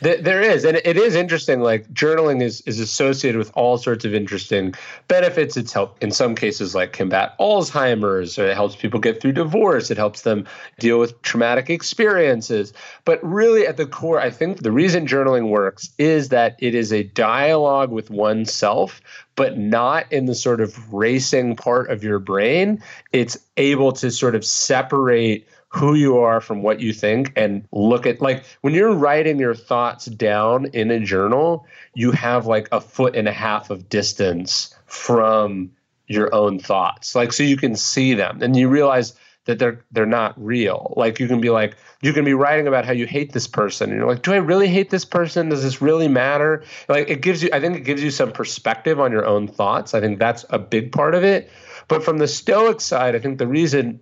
[0.00, 1.60] there is, and it is interesting.
[1.60, 4.74] Like journaling is is associated with all sorts of interesting
[5.08, 5.56] benefits.
[5.56, 9.90] It's helped in some cases like combat Alzheimer's, or it helps people get through divorce.
[9.90, 10.46] It helps them
[10.78, 12.72] deal with traumatic experiences.
[13.04, 16.92] But really, at the core, I think the reason journaling works is that it is
[16.92, 19.00] a dialogue with oneself,
[19.36, 22.82] but not in the sort of racing part of your brain.
[23.12, 28.04] It's able to sort of separate who you are from what you think and look
[28.04, 31.64] at like when you're writing your thoughts down in a journal,
[31.94, 35.70] you have like a foot and a half of distance from
[36.08, 37.14] your own thoughts.
[37.14, 39.14] Like so you can see them and you realize
[39.44, 40.92] that they're they're not real.
[40.96, 43.90] Like you can be like you can be writing about how you hate this person
[43.90, 45.50] and you're like, do I really hate this person?
[45.50, 46.64] Does this really matter?
[46.88, 49.94] Like it gives you I think it gives you some perspective on your own thoughts.
[49.94, 51.48] I think that's a big part of it.
[51.86, 54.00] But from the stoic side, I think the reason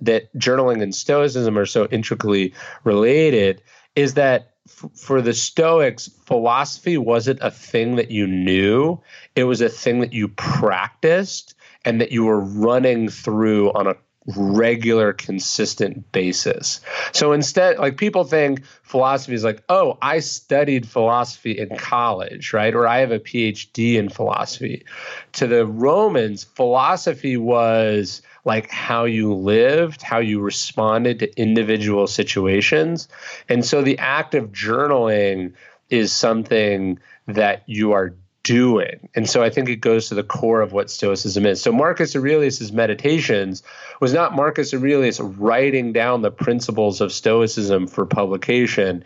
[0.00, 3.62] that journaling and stoicism are so intricately related
[3.94, 9.00] is that f- for the stoics philosophy wasn't a thing that you knew.
[9.36, 13.96] It was a thing that you practiced and that you were running through on a
[14.36, 16.80] regular consistent basis.
[17.12, 22.74] So instead like people think philosophy is like oh i studied philosophy in college right?
[22.74, 24.84] Or i have a phd in philosophy.
[25.32, 33.08] To the romans philosophy was like how you lived, how you responded to individual situations.
[33.48, 35.54] And so the act of journaling
[35.90, 39.08] is something that you are doing.
[39.14, 41.62] And so I think it goes to the core of what Stoicism is.
[41.62, 43.62] So Marcus Aurelius's meditations
[44.00, 49.02] was not Marcus Aurelius writing down the principles of Stoicism for publication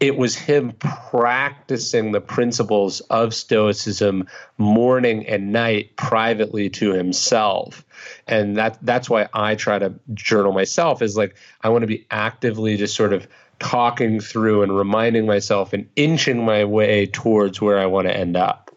[0.00, 7.84] it was him practicing the principles of Stoicism morning and night privately to himself.
[8.28, 12.06] And that that's why I try to journal myself is like I want to be
[12.10, 13.26] actively just sort of
[13.58, 18.36] talking through and reminding myself and inching my way towards where I want to end
[18.36, 18.70] up.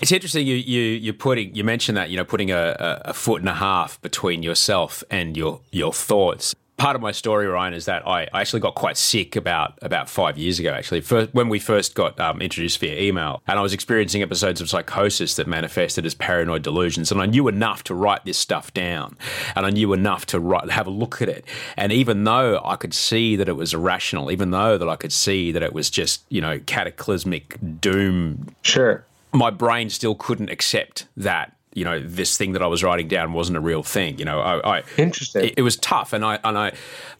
[0.00, 3.42] It's interesting you you you're putting you mentioned that you know putting a, a foot
[3.42, 7.84] and a half between yourself and your your thoughts part of my story, Ryan, is
[7.84, 10.72] that I, actually got quite sick about about five years ago.
[10.72, 14.60] Actually, first, when we first got um, introduced via email, and I was experiencing episodes
[14.60, 18.72] of psychosis that manifested as paranoid delusions, and I knew enough to write this stuff
[18.74, 19.16] down,
[19.54, 21.44] and I knew enough to write, have a look at it.
[21.76, 25.12] And even though I could see that it was irrational, even though that I could
[25.12, 29.04] see that it was just you know cataclysmic doom, sure.
[29.32, 33.32] my brain still couldn't accept that you know this thing that I was writing down
[33.32, 34.18] wasn't a real thing.
[34.18, 35.44] You know, I, I interesting.
[35.46, 36.72] It, it, was tough, and I and I.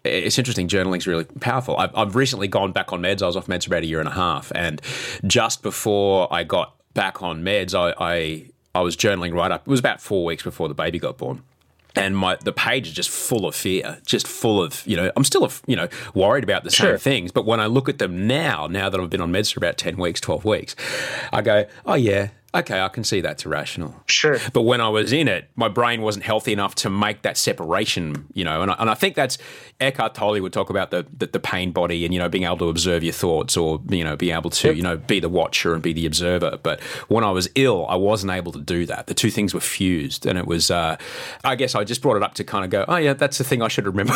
[0.05, 0.69] It's interesting.
[0.69, 1.77] Journaling's really powerful.
[1.77, 3.23] I've, I've recently gone back on meds.
[3.23, 4.81] I was off meds for about a year and a half, and
[5.27, 8.45] just before I got back on meds, I, I
[8.75, 9.63] I was journaling right up.
[9.63, 11.43] It was about four weeks before the baby got born
[11.97, 15.11] and my the page is just full of fear, just full of you know.
[15.17, 16.99] I'm still you know worried about the same Sure.
[16.99, 19.61] things, but when I look at them now, now that I've been on meds for
[19.61, 20.75] about ten weeks, twelve weeks,
[21.33, 23.95] I go, oh yeah, okay, I can see that's irrational.
[24.07, 24.39] Sure.
[24.53, 28.27] But when I was in it, my brain wasn't healthy enough to make that separation,
[28.33, 28.63] you know.
[28.63, 29.39] And I, and I think that's
[29.81, 32.59] Eckhart Tolle would talk about the, the the pain body and you know being able
[32.59, 35.75] to observe your thoughts or you know being able to you know be the watcher
[35.75, 36.59] and be the observer.
[36.63, 39.07] But when I was ill, I wasn't able to do that.
[39.07, 40.71] The two things were fused, and it was.
[40.71, 40.97] Uh,
[41.43, 43.45] I guess I just brought it up to kind of go, oh yeah, that's the
[43.45, 44.13] thing I should remember.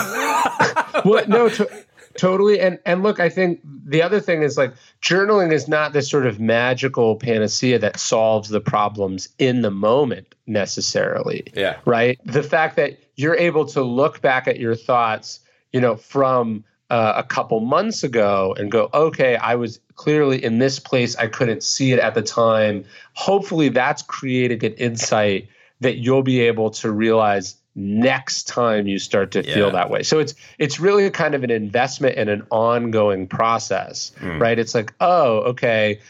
[1.05, 1.85] well, no, to,
[2.19, 2.61] totally.
[2.61, 6.27] And and look, I think the other thing is like journaling is not this sort
[6.27, 11.45] of magical panacea that solves the problems in the moment necessarily.
[11.55, 11.79] Yeah.
[11.87, 12.19] Right.
[12.25, 15.41] The fact that you're able to look back at your thoughts,
[15.73, 20.59] you know, from uh, a couple months ago and go, okay, I was clearly in
[20.59, 21.17] this place.
[21.17, 22.85] I couldn't see it at the time.
[23.15, 25.49] Hopefully, that's creating an insight
[25.81, 30.03] that you'll be able to realize next time you start to feel that way.
[30.03, 34.41] So it's it's really kind of an investment in an ongoing process, hmm.
[34.41, 34.59] right?
[34.59, 36.01] It's like, oh, okay,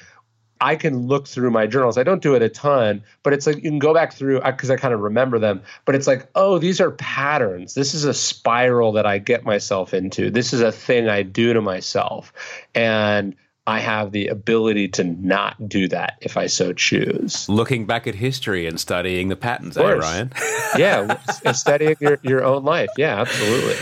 [0.62, 1.98] I can look through my journals.
[1.98, 4.70] I don't do it a ton, but it's like you can go back through because
[4.70, 5.62] I kind of remember them.
[5.84, 7.74] But it's like, oh, these are patterns.
[7.74, 10.30] This is a spiral that I get myself into.
[10.30, 12.32] This is a thing I do to myself,
[12.74, 13.36] and
[13.68, 17.46] I have the ability to not do that if I so choose.
[17.50, 19.82] Looking back at history and studying the patterns, eh.
[19.82, 20.32] Ryan?
[20.78, 21.20] yeah,
[21.52, 22.88] studying your, your own life.
[22.96, 23.76] Yeah, absolutely.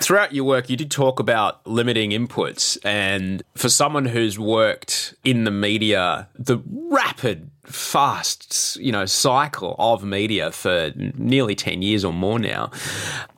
[0.00, 2.78] Throughout your work, you did talk about limiting inputs.
[2.84, 10.02] And for someone who's worked in the media, the rapid, fast, you know, cycle of
[10.02, 12.70] media for nearly 10 years or more now,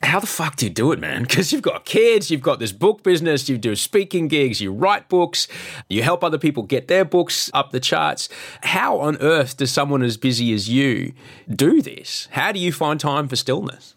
[0.04, 1.22] how the fuck do you do it, man?
[1.22, 5.08] Because you've got kids, you've got this book business, you do speaking gigs, you write
[5.08, 5.48] books,
[5.88, 8.28] you help other people get their books up the charts.
[8.62, 11.12] How on earth does someone as busy as you
[11.50, 12.28] do this?
[12.30, 13.96] How do you find time for stillness?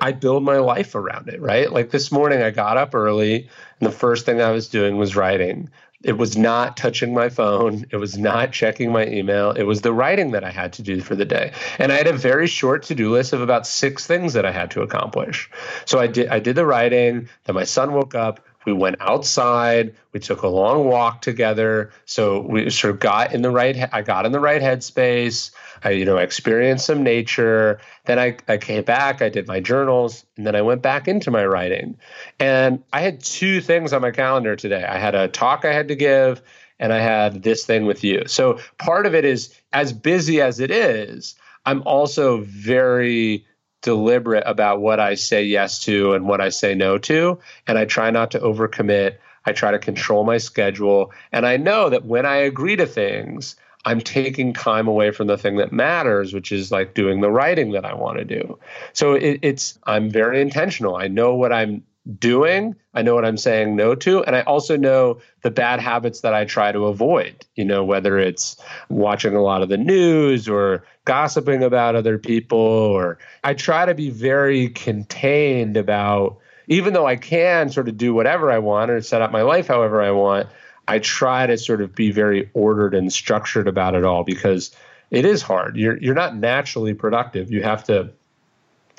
[0.00, 1.70] I build my life around it, right?
[1.70, 3.48] Like this morning, I got up early,
[3.80, 5.70] and the first thing I was doing was writing.
[6.04, 7.86] It was not touching my phone.
[7.90, 9.52] It was not checking my email.
[9.52, 11.52] It was the writing that I had to do for the day.
[11.78, 14.72] And I had a very short to-do list of about six things that I had
[14.72, 15.48] to accomplish.
[15.84, 19.94] So I did I did the writing, then my son woke up, we went outside,
[20.12, 21.90] we took a long walk together.
[22.04, 25.50] So we sort of got in the right I got in the right headspace.
[25.84, 27.80] I, you know, experienced some nature.
[28.04, 31.30] Then I, I came back, I did my journals, and then I went back into
[31.30, 31.98] my writing.
[32.38, 34.84] And I had two things on my calendar today.
[34.84, 36.40] I had a talk I had to give,
[36.78, 38.22] and I had this thing with you.
[38.26, 41.34] So part of it is as busy as it is,
[41.64, 43.44] I'm also very
[43.82, 47.38] deliberate about what I say yes to and what I say no to.
[47.66, 49.16] And I try not to overcommit.
[49.44, 51.12] I try to control my schedule.
[51.32, 55.36] And I know that when I agree to things, I'm taking time away from the
[55.36, 58.58] thing that matters, which is like doing the writing that I want to do.
[58.92, 60.96] So it, it's, I'm very intentional.
[60.96, 61.82] I know what I'm
[62.18, 62.74] doing.
[62.94, 64.24] I know what I'm saying no to.
[64.24, 68.18] And I also know the bad habits that I try to avoid, you know, whether
[68.18, 68.56] it's
[68.88, 73.94] watching a lot of the news or gossiping about other people, or I try to
[73.94, 79.00] be very contained about, even though I can sort of do whatever I want or
[79.00, 80.48] set up my life however I want,
[80.88, 84.74] I try to sort of be very ordered and structured about it all because
[85.12, 85.76] it is hard.
[85.76, 87.52] You're, you're not naturally productive.
[87.52, 88.10] You have to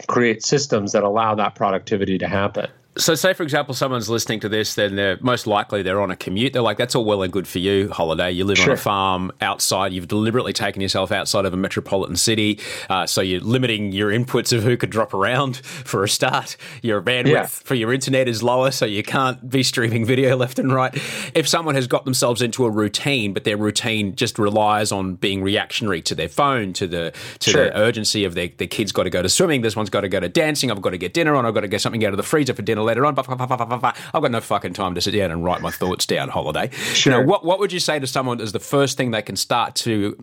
[0.08, 2.70] create systems that allow that productivity to happen.
[2.96, 6.16] So, say for example, someone's listening to this, then they're most likely they're on a
[6.16, 6.54] commute.
[6.54, 8.32] They're like, "That's all well and good for you, holiday.
[8.32, 9.94] You live on a farm outside.
[9.94, 12.60] You've deliberately taken yourself outside of a metropolitan city,
[12.92, 16.56] uh, so you're limiting your inputs of who could drop around for a start.
[16.84, 17.46] Your bandwidth Yeah.
[17.48, 20.94] for your internet is lower, so you can't be streaming video left and right.
[21.34, 25.42] If someone has got themselves into a routine, but their routine just relies on being
[25.42, 27.64] reactionary to their phone, to the to Sure.
[27.66, 30.10] the urgency of their, their kid's got to go to swimming, this one's got to
[30.10, 32.14] go to dancing, I've got to get dinner on, I've got to get something out
[32.14, 33.18] of the freezer for dinner later on.
[33.18, 36.70] I've got no fucking time to sit down and write my thoughts down holiday.
[36.72, 37.14] Sure.
[37.14, 39.36] You know, what, what would you say to someone as the first thing they can
[39.36, 40.18] start to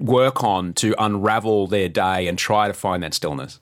[0.00, 3.60] work on to unravel their day and try to find that stillness?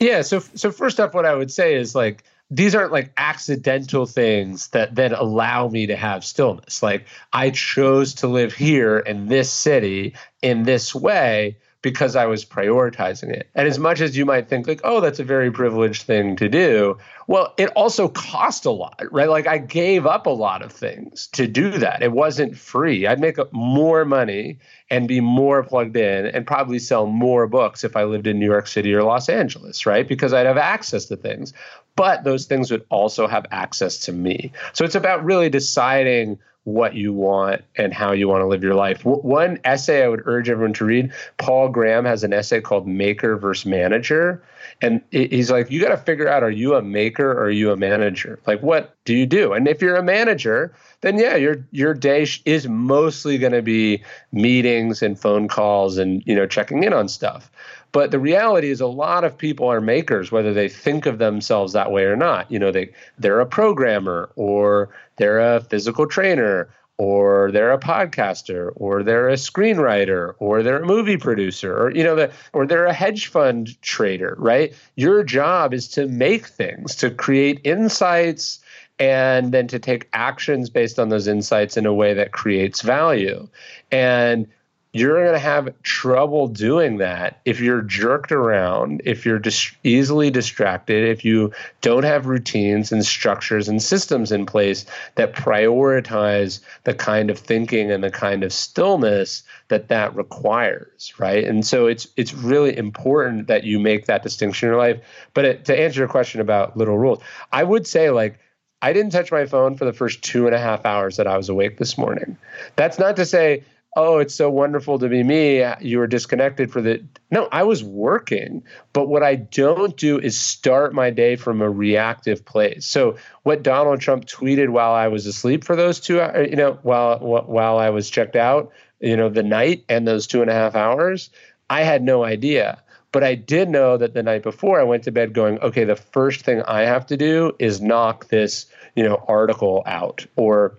[0.00, 0.22] Yeah.
[0.22, 4.68] So so first up, what I would say is like these aren't like accidental things
[4.68, 6.82] that then allow me to have stillness.
[6.82, 12.44] Like I chose to live here in this city in this way, because I was
[12.44, 13.50] prioritizing it.
[13.56, 16.48] And as much as you might think, like, oh, that's a very privileged thing to
[16.48, 16.96] do,
[17.26, 19.28] well, it also cost a lot, right?
[19.28, 22.02] Like I gave up a lot of things to do that.
[22.02, 23.06] It wasn't free.
[23.06, 24.58] I'd make more money
[24.90, 28.46] and be more plugged in and probably sell more books if I lived in New
[28.46, 30.06] York City or Los Angeles, right?
[30.06, 31.52] Because I'd have access to things.
[31.96, 34.52] But those things would also have access to me.
[34.72, 38.74] So it's about really deciding what you want and how you want to live your
[38.74, 39.04] life.
[39.04, 43.36] One essay I would urge everyone to read Paul Graham has an essay called Maker
[43.36, 44.42] versus Manager.
[44.80, 47.70] And he's like, you got to figure out are you a maker or are you
[47.70, 48.38] a manager?
[48.46, 49.52] Like, what do you do?
[49.52, 54.02] And if you're a manager, then yeah, your your day is mostly going to be
[54.32, 57.50] meetings and phone calls and you know checking in on stuff.
[57.92, 61.74] But the reality is, a lot of people are makers, whether they think of themselves
[61.74, 62.50] that way or not.
[62.50, 68.70] You know, they they're a programmer or they're a physical trainer or they're a podcaster
[68.76, 72.86] or they're a screenwriter or they're a movie producer or you know the, or they're
[72.86, 74.74] a hedge fund trader right?
[74.96, 78.60] Your job is to make things to create insights
[78.98, 83.48] and then to take actions based on those insights in a way that creates value.
[83.90, 84.46] And
[84.94, 90.30] you're going to have trouble doing that if you're jerked around, if you're dis- easily
[90.30, 94.84] distracted, if you don't have routines and structures and systems in place
[95.14, 101.44] that prioritize the kind of thinking and the kind of stillness that that requires, right?
[101.44, 105.00] And so it's it's really important that you make that distinction in your life.
[105.32, 108.38] But it, to answer your question about little rules, I would say like
[108.82, 111.38] I didn't touch my phone for the first two and a half hours that I
[111.38, 112.36] was awake this morning.
[112.76, 113.64] That's not to say
[113.96, 115.64] oh, it's so wonderful to be me.
[115.80, 117.04] You were disconnected for the.
[117.30, 118.62] No, I was working.
[118.92, 122.86] But what I don't do is start my day from a reactive place.
[122.86, 126.78] So what Donald Trump tweeted while I was asleep for those two, uh, you know,
[126.82, 130.54] while while I was checked out, you know, the night and those two and a
[130.54, 131.30] half hours,
[131.68, 132.82] I had no idea.
[133.12, 135.96] But I did know that the night before I went to bed going, okay, the
[135.96, 138.66] first thing I have to do is knock this,
[138.96, 140.78] you know, article out or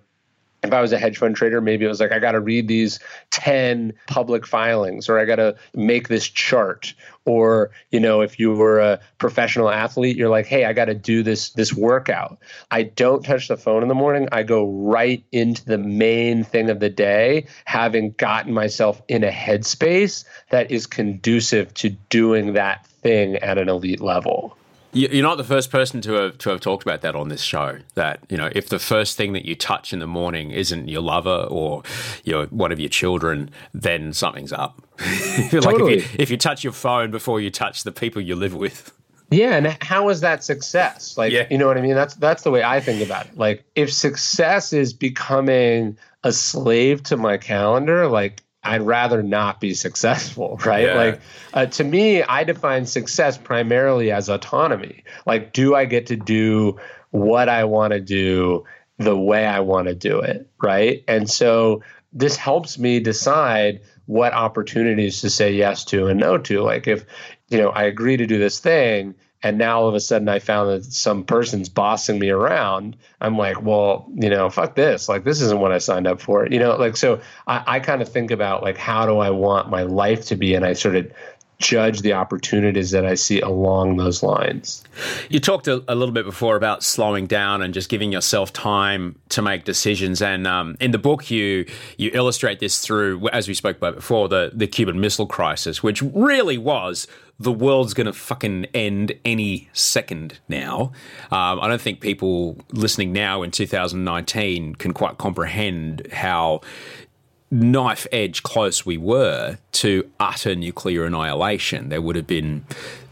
[0.64, 2.68] if I was a hedge fund trader, maybe it was like, I got to read
[2.68, 2.98] these
[3.30, 6.94] 10 public filings, or I got to make this chart.
[7.26, 10.94] Or, you know, if you were a professional athlete, you're like, hey, I got to
[10.94, 12.38] do this, this workout.
[12.70, 14.28] I don't touch the phone in the morning.
[14.30, 19.30] I go right into the main thing of the day, having gotten myself in a
[19.30, 24.56] headspace that is conducive to doing that thing at an elite level.
[24.94, 27.78] You're not the first person to have to have talked about that on this show.
[27.94, 31.02] That you know, if the first thing that you touch in the morning isn't your
[31.02, 31.82] lover or
[32.22, 34.80] your one of your children, then something's up.
[35.00, 35.98] like totally.
[35.98, 38.92] if you, if you touch your phone before you touch the people you live with.
[39.30, 41.16] Yeah, and how is that success?
[41.16, 41.46] Like, yeah.
[41.50, 41.94] you know what I mean?
[41.94, 43.36] That's that's the way I think about it.
[43.36, 49.74] Like, if success is becoming a slave to my calendar, like I'd rather not be
[49.74, 50.86] successful, right?
[50.86, 50.94] Yeah.
[50.94, 51.20] Like
[51.52, 55.04] uh, to me, I define success primarily as autonomy.
[55.26, 56.78] Like, do I get to do
[57.10, 58.64] what I want to do
[58.98, 61.04] the way I want to do it, right?
[61.08, 66.62] And so this helps me decide what opportunities to say yes to and no to.
[66.62, 67.04] Like if
[67.48, 69.14] you know I agree to do this thing,
[69.44, 73.36] and now all of a sudden I found that some person's bossing me around, I'm
[73.36, 75.06] like, well, you know, fuck this.
[75.06, 76.48] Like, this isn't what I signed up for.
[76.48, 79.68] You know, like, so I, I kind of think about like, how do I want
[79.68, 80.54] my life to be?
[80.54, 81.12] And I sort of
[81.58, 84.82] judge the opportunities that I see along those lines.
[85.28, 89.18] You talked a, a, little bit before about slowing down and just giving yourself time
[89.30, 90.20] to make decisions.
[90.20, 91.66] And um, in the book, you
[91.96, 96.02] you illustrate this through, as we spoke about before, the the Cuban Missile Crisis, which
[96.02, 97.06] really was
[97.38, 100.92] the world's going to fucking end any second now.
[101.30, 106.60] Um, I don't think people listening now in 2019 can quite comprehend how
[107.50, 111.88] knife edge close we were to utter nuclear annihilation.
[111.88, 112.64] There would have been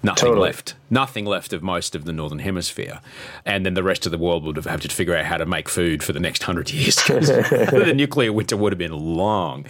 [0.02, 0.48] nothing totally.
[0.48, 3.00] left, nothing left of most of the northern hemisphere,
[3.44, 5.46] and then the rest of the world would have had to figure out how to
[5.46, 6.96] make food for the next hundred years.
[7.06, 9.66] the nuclear winter would have been long.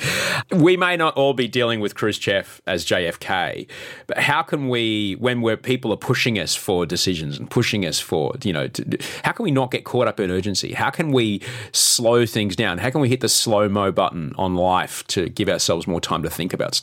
[0.51, 3.67] We may not all be dealing with Khrushchev as JFK,
[4.07, 8.01] but how can we, when we're people are pushing us for decisions and pushing us
[8.01, 10.73] for, you know, to, how can we not get caught up in urgency?
[10.73, 11.41] How can we
[11.73, 12.79] slow things down?
[12.79, 16.23] How can we hit the slow mo button on life to give ourselves more time
[16.23, 16.82] to think about stuff?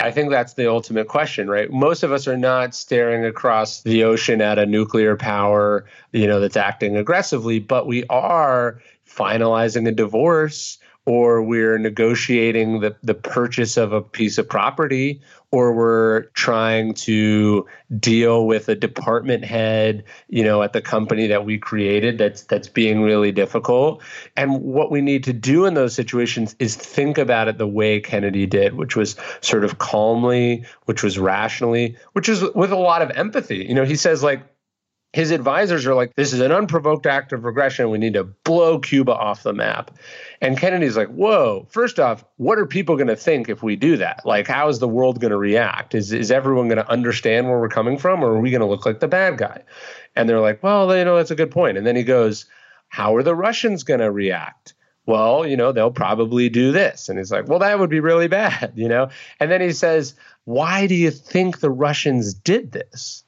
[0.00, 1.70] I think that's the ultimate question, right?
[1.70, 6.40] Most of us are not staring across the ocean at a nuclear power, you know,
[6.40, 13.76] that's acting aggressively, but we are finalizing a divorce or we're negotiating the, the purchase
[13.76, 15.20] of a piece of property,
[15.52, 17.66] or we're trying to
[17.98, 22.68] deal with a department head, you know, at the company that we created that's that's
[22.68, 24.02] being really difficult.
[24.36, 28.00] And what we need to do in those situations is think about it the way
[28.00, 33.02] Kennedy did, which was sort of calmly, which was rationally, which is with a lot
[33.02, 33.66] of empathy.
[33.68, 34.42] You know, he says like
[35.12, 37.90] his advisors are like, this is an unprovoked act of aggression.
[37.90, 39.90] We need to blow Cuba off the map.
[40.40, 43.96] And Kennedy's like, whoa, first off, what are people going to think if we do
[43.96, 44.22] that?
[44.24, 45.96] Like, how is the world going to react?
[45.96, 48.66] Is, is everyone going to understand where we're coming from, or are we going to
[48.66, 49.62] look like the bad guy?
[50.14, 51.76] And they're like, well, you know, that's a good point.
[51.76, 52.46] And then he goes,
[52.88, 54.74] how are the Russians going to react?
[55.06, 57.08] Well, you know, they'll probably do this.
[57.08, 59.08] And he's like, well, that would be really bad, you know?
[59.40, 63.24] And then he says, why do you think the Russians did this?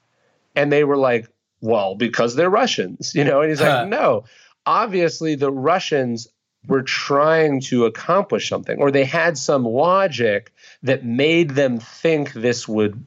[0.55, 1.27] And they were like,
[1.63, 3.39] well, because they're Russians, you know?
[3.39, 4.25] And he's like, no,
[4.65, 6.27] obviously the Russians
[6.67, 10.51] were trying to accomplish something, or they had some logic
[10.83, 13.01] that made them think this would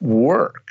[0.00, 0.68] work.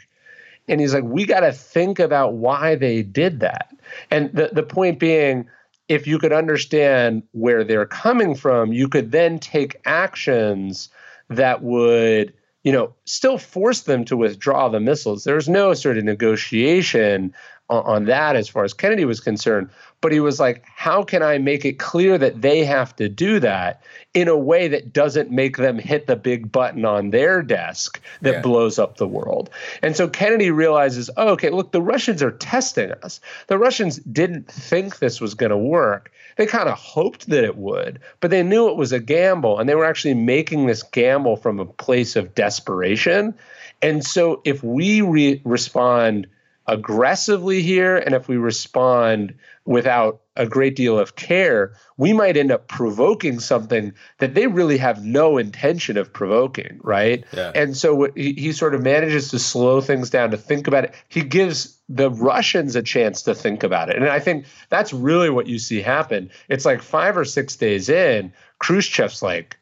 [0.69, 3.69] And he's like, we got to think about why they did that.
[4.09, 5.49] And the, the point being,
[5.89, 10.87] if you could understand where they're coming from, you could then take actions
[11.27, 12.33] that would
[12.63, 15.23] you know, still force them to withdraw the missiles.
[15.23, 17.33] There's no sort of negotiation
[17.69, 19.69] on, on, that as far as Kennedy was concerned.
[20.01, 23.39] But he was like, how can I make it clear that they have to do
[23.41, 23.81] that
[24.13, 28.35] in a way that doesn't make them hit the big button on their desk that
[28.35, 28.41] yeah.
[28.41, 29.49] blows up the world?
[29.81, 33.19] And so Kennedy realizes, oh, okay, look, the Russians are testing us.
[33.47, 37.57] The Russians didn't think this was going to work they kind of hoped that it
[37.57, 41.35] would, but they knew it was a gamble and they were actually making this gamble
[41.35, 43.35] from a place of desperation.
[43.81, 46.27] And so if we re- respond
[46.65, 49.33] aggressively here and if we respond
[49.69, 54.79] without a great deal of care, we might end up provoking something that they really
[54.79, 57.23] have no intention of provoking, right?
[57.31, 57.51] Yeah.
[57.53, 60.95] And so he, he sort of manages to slow things down to think about it.
[61.07, 63.97] He gives the Russians a chance to think about it.
[63.97, 66.31] And I think that's really what you see happen.
[66.47, 69.55] It's like five or six days in, Khrushchev's like,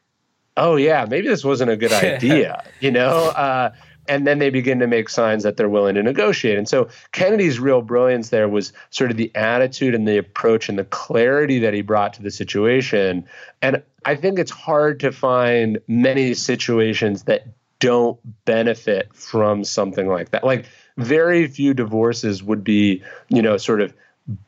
[0.56, 3.10] oh, yeah, maybe this wasn't a good idea, you know?
[3.10, 3.72] Uh,
[4.08, 6.58] and then they begin to make signs that they're willing to negotiate.
[6.58, 10.78] And so Kennedy's real brilliance there was sort of the attitude and the approach and
[10.78, 13.24] the clarity that he brought to the situation.
[13.62, 17.46] And I think it's hard to find many situations that
[17.80, 20.42] don't benefit from something like that.
[20.42, 23.94] Like very few divorces would be, you know, sort of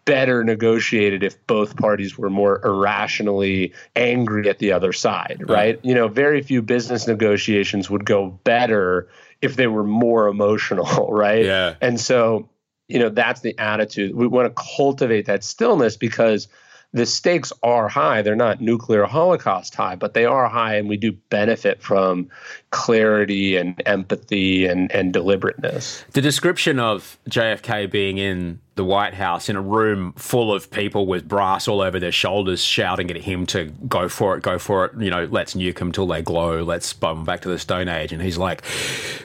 [0.04, 5.80] better negotiated if both parties were more irrationally angry at the other side, right?
[5.82, 9.08] You know, very few business negotiations would go better
[9.42, 11.44] if they were more emotional, right?
[11.44, 11.74] Yeah.
[11.80, 12.48] And so,
[12.88, 14.14] you know, that's the attitude.
[14.14, 16.48] We want to cultivate that stillness because
[16.92, 18.22] the stakes are high.
[18.22, 22.28] They're not nuclear holocaust high, but they are high, and we do benefit from
[22.70, 26.04] clarity and empathy and, and deliberateness.
[26.12, 31.06] The description of JFK being in the White House in a room full of people
[31.06, 34.86] with brass all over their shoulders shouting at him to go for it, go for
[34.86, 37.88] it, you know, let's nuke them till they glow, let's bomb back to the Stone
[37.88, 38.12] Age.
[38.12, 38.62] And he's like,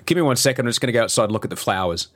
[0.05, 2.09] give me one second, I'm just going to go outside and look at the flowers.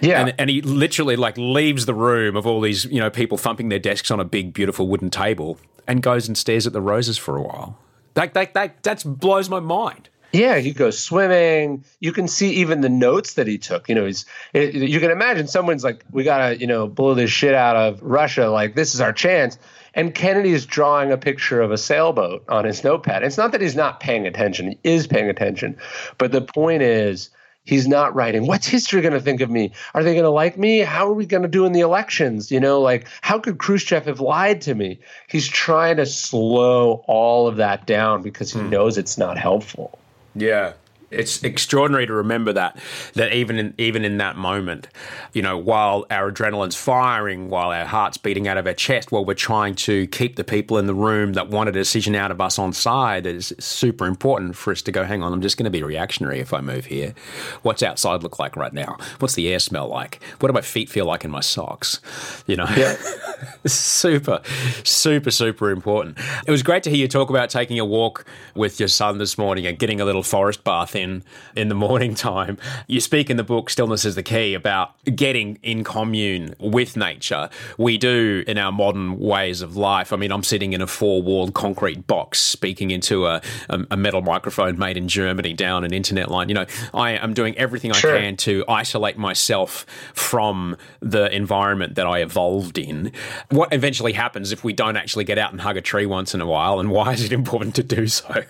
[0.00, 0.20] Yeah.
[0.20, 3.68] And, and he literally like leaves the room of all these, you know, people thumping
[3.68, 7.18] their desks on a big, beautiful wooden table and goes and stares at the roses
[7.18, 7.78] for a while.
[8.14, 10.08] That, that, that, that blows my mind.
[10.32, 11.84] Yeah, he goes swimming.
[12.00, 13.88] You can see even the notes that he took.
[13.88, 14.26] You know, he's.
[14.52, 18.02] It, you can imagine someone's like, "We gotta, you know, blow this shit out of
[18.02, 18.50] Russia.
[18.50, 19.58] Like, this is our chance."
[19.94, 23.22] And Kennedy's drawing a picture of a sailboat on his notepad.
[23.22, 25.78] It's not that he's not paying attention; he is paying attention.
[26.18, 27.30] But the point is,
[27.68, 28.46] he's not writing.
[28.46, 29.72] What's history going to think of me?
[29.92, 30.78] Are they going to like me?
[30.78, 32.50] How are we going to do in the elections?
[32.50, 34.98] You know like how could khrushchev have lied to me?
[35.28, 38.70] He's trying to slow all of that down because he hmm.
[38.70, 39.98] knows it's not helpful.
[40.34, 40.72] Yeah
[41.10, 42.78] it's extraordinary to remember that
[43.14, 44.88] that even in even in that moment,
[45.32, 49.24] you know, while our adrenaline's firing, while our heart's beating out of our chest, while
[49.24, 52.40] we're trying to keep the people in the room that want a decision out of
[52.40, 55.04] us on side, is super important for us to go.
[55.04, 57.14] Hang on, I'm just going to be reactionary if I move here.
[57.62, 58.96] What's outside look like right now?
[59.18, 60.22] What's the air smell like?
[60.40, 62.00] What do my feet feel like in my socks?
[62.46, 62.96] You know, yeah.
[63.66, 64.42] super,
[64.84, 66.18] super, super important.
[66.46, 69.38] It was great to hear you talk about taking a walk with your son this
[69.38, 71.22] morning and getting a little forest bath in
[71.56, 72.58] in the morning time.
[72.86, 77.48] You speak in the book Stillness is the Key about getting in commune with nature.
[77.78, 80.12] We do in our modern ways of life.
[80.12, 84.22] I mean, I'm sitting in a four walled concrete box speaking into a, a, metal
[84.22, 86.48] microphone made in Germany down an internet line.
[86.48, 88.16] You know, I am doing everything sure.
[88.16, 93.12] I can to isolate myself from the environment that I evolved in.
[93.50, 96.40] What eventually happens if we don't actually get out and hug a tree once in
[96.40, 98.42] a while, and why is it important to do so?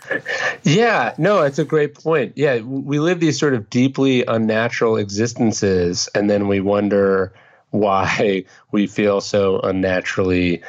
[0.63, 2.33] Yeah, no, it's a great point.
[2.39, 7.35] Yeah, we live these sort of deeply unnatural existences, and then we wonder
[7.71, 10.63] why we feel so unnaturally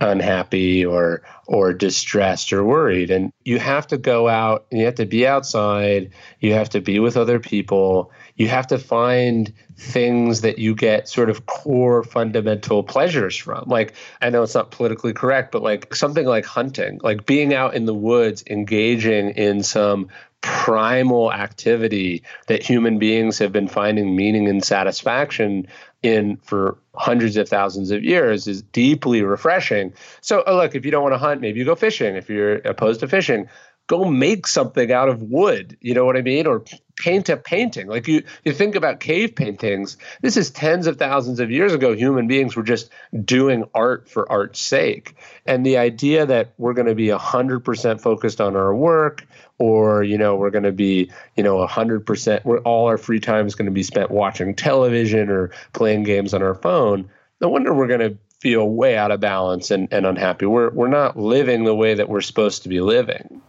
[0.00, 3.12] unhappy or or distressed or worried.
[3.12, 6.10] And you have to go out and you have to be outside
[6.40, 11.08] you have to be with other people you have to find things that you get
[11.08, 13.64] sort of core fundamental pleasures from.
[13.66, 17.74] Like i know it's not politically correct but like something like hunting like being out
[17.74, 20.08] in the woods engaging in some
[20.44, 25.66] primal activity that human beings have been finding meaning and satisfaction
[26.02, 29.90] in for hundreds of thousands of years is deeply refreshing.
[30.20, 32.14] So, oh, look, if you don't want to hunt, maybe you go fishing.
[32.14, 33.48] If you're opposed to fishing,
[33.86, 35.76] go make something out of wood.
[35.80, 36.46] You know what I mean?
[36.46, 36.64] Or
[36.96, 37.86] paint a painting.
[37.86, 39.96] Like you, you think about cave paintings.
[40.22, 41.92] This is tens of thousands of years ago.
[41.92, 42.90] Human beings were just
[43.24, 45.16] doing art for art's sake,
[45.46, 49.26] and the idea that we're going to be hundred percent focused on our work
[49.58, 53.46] or you know we're going to be you know 100% we're all our free time
[53.46, 57.08] is going to be spent watching television or playing games on our phone
[57.40, 60.88] no wonder we're going to feel way out of balance and, and unhappy we're, we're
[60.88, 63.40] not living the way that we're supposed to be living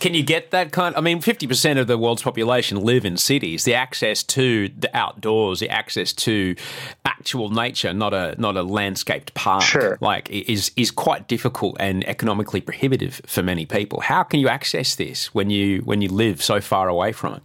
[0.00, 0.94] can you get that kind?
[0.96, 3.64] I mean, fifty percent of the world's population live in cities.
[3.64, 6.54] The access to the outdoors, the access to
[7.04, 9.98] actual nature, not a not a landscaped park, sure.
[10.00, 14.00] like is is quite difficult and economically prohibitive for many people.
[14.00, 17.42] How can you access this when you when you live so far away from it?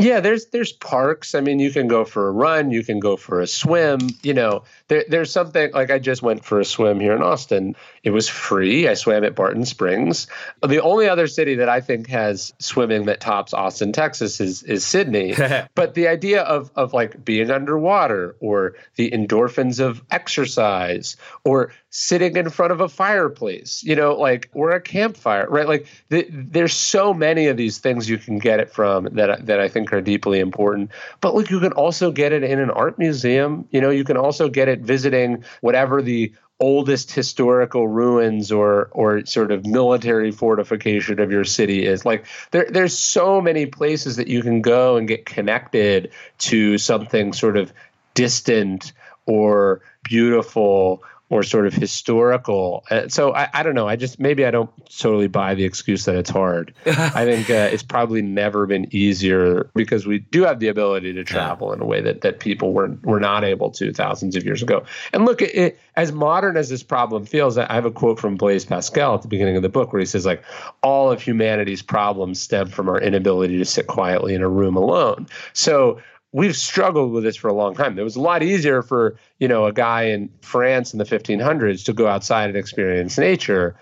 [0.00, 1.34] Yeah, there's there's parks.
[1.34, 3.98] I mean, you can go for a run, you can go for a swim.
[4.22, 7.76] You know, there, there's something like I just went for a swim here in Austin.
[8.02, 8.88] It was free.
[8.88, 10.26] I swam at Barton Springs.
[10.66, 14.86] The only other city that I think has swimming that tops Austin, Texas, is is
[14.86, 15.34] Sydney.
[15.74, 22.36] but the idea of of like being underwater, or the endorphins of exercise, or sitting
[22.36, 25.68] in front of a fireplace, you know, like or a campfire, right?
[25.68, 29.60] Like the, there's so many of these things you can get it from that that
[29.60, 30.90] I think are deeply important.
[31.20, 33.68] But look, you can also get it in an art museum.
[33.70, 39.24] You know, you can also get it visiting whatever the oldest historical ruins or or
[39.24, 42.04] sort of military fortification of your city is.
[42.04, 47.32] Like there there's so many places that you can go and get connected to something
[47.32, 47.72] sort of
[48.14, 48.92] distant
[49.26, 52.84] or beautiful or sort of historical.
[52.90, 53.88] Uh, so I, I don't know.
[53.88, 56.74] I just maybe I don't totally buy the excuse that it's hard.
[56.86, 61.24] I think uh, it's probably never been easier because we do have the ability to
[61.24, 64.60] travel in a way that that people were were not able to thousands of years
[64.60, 64.84] ago.
[65.12, 68.36] And look, it, it, as modern as this problem feels, I have a quote from
[68.36, 70.42] Blaise Pascal at the beginning of the book where he says like
[70.82, 75.28] all of humanity's problems stem from our inability to sit quietly in a room alone.
[75.52, 76.00] So
[76.32, 77.98] we've struggled with this for a long time.
[77.98, 81.84] It was a lot easier for, you know, a guy in France in the 1500s
[81.86, 83.76] to go outside and experience nature.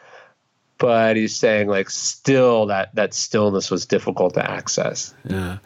[0.78, 5.12] But he's saying like still that that stillness was difficult to access.
[5.24, 5.58] Yeah.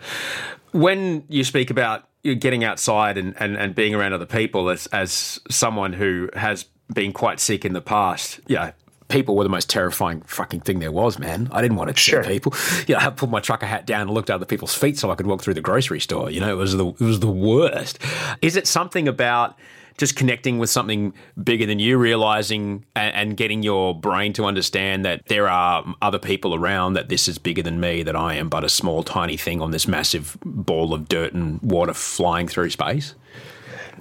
[0.73, 5.39] When you speak about getting outside and, and, and being around other people as as
[5.51, 8.73] someone who has been quite sick in the past, yeah,
[9.13, 11.49] people were the most terrifying fucking thing there was, man.
[11.53, 12.25] I didn't want to sure.
[12.25, 12.55] people.
[12.87, 15.11] You know, I pulled my trucker hat down and looked at other people's feet so
[15.11, 16.31] I could walk through the grocery store.
[16.31, 17.99] You know, it was the it was the worst.
[18.41, 19.57] Is it something about
[19.99, 21.13] just connecting with something
[21.45, 26.19] bigger than you, realizing and, and, getting your brain to understand that there are other
[26.19, 29.37] people around, that this is bigger than me, that I am but a small, tiny
[29.37, 33.15] thing on this massive ball of dirt and water flying through space?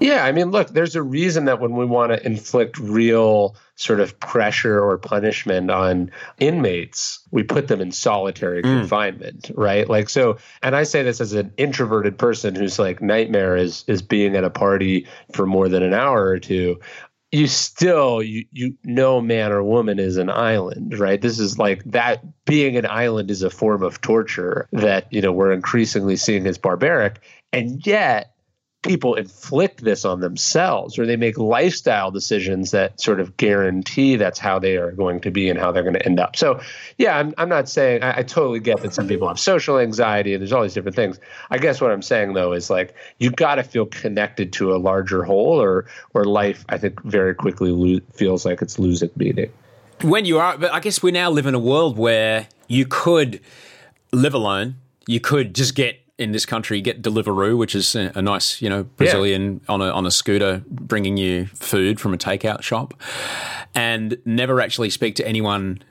[0.01, 3.99] Yeah, I mean, look, there's a reason that when we want to inflict real sort
[3.99, 8.79] of pressure or punishment on inmates, we put them in solitary mm.
[8.79, 9.87] confinement, right?
[9.87, 14.01] Like so, and I say this as an introverted person whose like nightmare is is
[14.01, 16.79] being at a party for more than an hour or two
[17.31, 21.81] you still you you no man or woman is an island right this is like
[21.85, 26.45] that being an island is a form of torture that you know we're increasingly seeing
[26.45, 27.21] as barbaric
[27.53, 28.35] and yet
[28.81, 34.39] people inflict this on themselves or they make lifestyle decisions that sort of guarantee that's
[34.39, 36.35] how they are going to be and how they're going to end up.
[36.35, 36.59] So,
[36.97, 40.33] yeah, I'm, I'm not saying I, I totally get that some people have social anxiety
[40.33, 41.19] and there's all these different things.
[41.51, 44.77] I guess what I'm saying though is like you got to feel connected to a
[44.77, 49.51] larger whole or or life I think very quickly lo- feels like it's losing meaning.
[50.01, 53.41] When you are but I guess we now live in a world where you could
[54.11, 54.77] live alone
[55.07, 58.83] you could just get in this country get Deliveroo, which is a, nice, you know,
[58.83, 59.73] Brazilian yeah.
[59.73, 62.93] on a on a scooter bringing you food from a takeout shop,
[63.73, 65.81] and never actually speak to anyone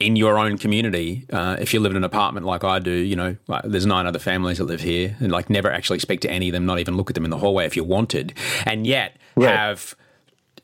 [0.00, 1.26] in your own community.
[1.30, 4.06] Uh, if you live in an apartment like I do, you know, like, there's nine
[4.06, 6.78] other families that live here, and like never actually speak to any of them, not
[6.78, 8.32] even look at them in the hallway if you wanted,
[8.64, 9.54] and yet right.
[9.54, 9.94] have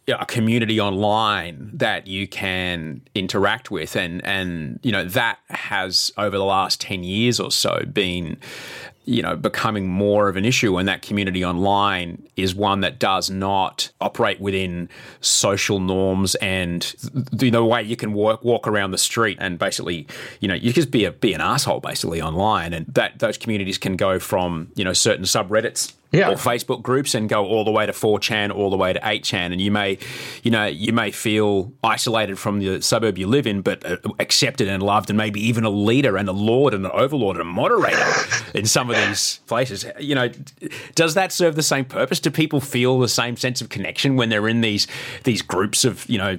[0.09, 6.37] a community online that you can interact with and and you know that has over
[6.37, 8.37] the last 10 years or so been
[9.05, 13.31] you know, becoming more of an issue, and that community online is one that does
[13.31, 14.89] not operate within
[15.21, 20.07] social norms and the, the way you can walk walk around the street and basically,
[20.41, 23.79] you know, you just be a be an asshole basically online, and that those communities
[23.79, 26.29] can go from you know certain subreddits yeah.
[26.29, 29.53] or Facebook groups and go all the way to 4chan, all the way to 8chan.
[29.53, 29.99] And you may,
[30.43, 34.69] you know, you may feel isolated from the suburb you live in, but uh, accepted
[34.69, 37.51] and loved and maybe even a leader and a lord and an overlord and a
[37.51, 38.05] moderator
[38.55, 39.87] in some of these places.
[39.99, 40.31] You know,
[40.95, 42.21] does that serve the same purpose?
[42.21, 44.87] Do people feel the same sense of connection when they're in these
[45.25, 46.39] these groups of, you know,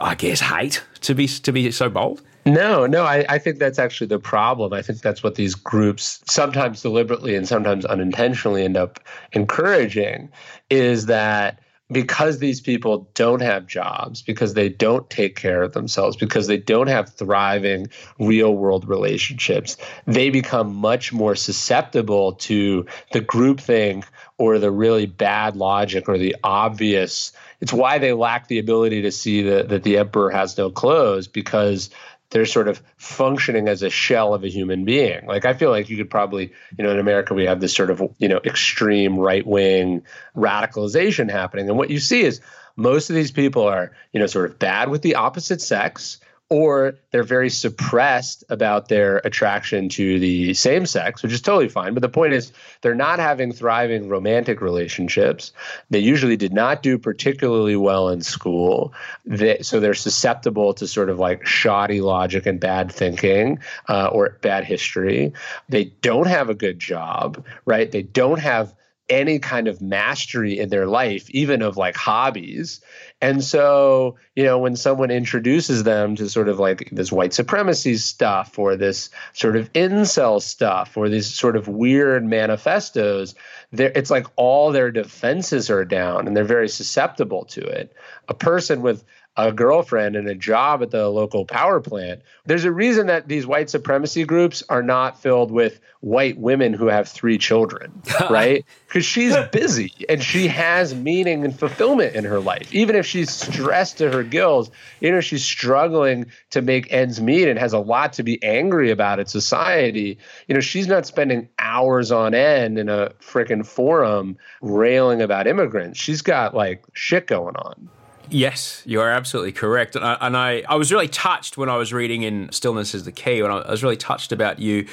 [0.00, 2.22] I guess hate to be to be so bold?
[2.46, 4.72] No, no, I, I think that's actually the problem.
[4.72, 8.98] I think that's what these groups sometimes deliberately and sometimes unintentionally end up
[9.32, 10.30] encouraging
[10.70, 11.60] is that
[11.92, 16.56] because these people don't have jobs, because they don't take care of themselves, because they
[16.56, 17.88] don't have thriving
[18.18, 19.76] real world relationships,
[20.06, 24.04] they become much more susceptible to the groupthink
[24.38, 27.32] or the really bad logic or the obvious.
[27.60, 31.26] It's why they lack the ability to see that, that the emperor has no clothes
[31.26, 31.90] because
[32.30, 35.26] they're sort of functioning as a shell of a human being.
[35.26, 37.90] Like I feel like you could probably, you know, in America we have this sort
[37.90, 40.02] of, you know, extreme right wing
[40.36, 41.68] radicalization happening.
[41.68, 42.40] And what you see is
[42.76, 46.18] most of these people are, you know, sort of bad with the opposite sex
[46.50, 51.94] or they're very suppressed about their attraction to the same sex, which is totally fine.
[51.94, 55.52] But the point is, they're not having thriving romantic relationships.
[55.90, 58.92] They usually did not do particularly well in school.
[59.24, 64.36] They, so they're susceptible to sort of like shoddy logic and bad thinking uh, or
[64.42, 65.32] bad history.
[65.68, 67.90] They don't have a good job, right?
[67.92, 68.74] They don't have
[69.10, 72.80] any kind of mastery in their life, even of like hobbies.
[73.20, 77.96] And so, you know, when someone introduces them to sort of like this white supremacy
[77.96, 83.34] stuff or this sort of incel stuff or these sort of weird manifestos,
[83.72, 87.92] it's like all their defenses are down and they're very susceptible to it.
[88.28, 89.04] A person with
[89.48, 92.22] a girlfriend and a job at the local power plant.
[92.46, 96.86] There's a reason that these white supremacy groups are not filled with white women who
[96.86, 98.64] have three children, right?
[98.86, 102.72] Because she's busy and she has meaning and fulfillment in her life.
[102.74, 104.70] Even if she's stressed to her gills,
[105.00, 108.90] you know, she's struggling to make ends meet and has a lot to be angry
[108.90, 110.18] about at society.
[110.48, 116.00] You know, she's not spending hours on end in a freaking forum railing about immigrants.
[116.00, 117.90] She's got like shit going on.
[118.30, 119.96] Yes, you are absolutely correct.
[119.96, 123.04] And I, and I, I was really touched when I was reading in Stillness is
[123.04, 124.86] the Key, when I, I was really touched about you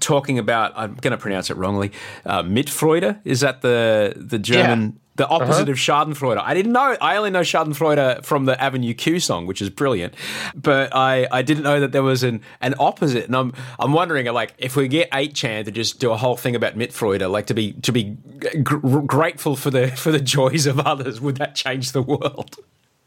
[0.00, 1.92] talking about, I'm going to pronounce it wrongly,
[2.24, 3.20] uh, Mitfreude.
[3.24, 5.00] Is that the, the German.
[5.16, 5.70] The opposite uh-huh.
[5.72, 6.40] of Schadenfreude.
[6.42, 6.96] I didn't know.
[7.00, 10.14] I only know Schadenfreude from the Avenue Q song, which is brilliant.
[10.54, 13.24] But I, I didn't know that there was an, an opposite.
[13.24, 16.54] And I'm I'm wondering, like, if we get 8chan to just do a whole thing
[16.54, 18.16] about Mitfreude, like to be to be
[18.62, 22.56] gr- grateful for the for the joys of others, would that change the world?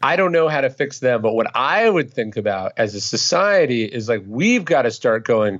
[0.01, 3.01] I don't know how to fix them, but what I would think about as a
[3.01, 5.59] society is like we've got to start going,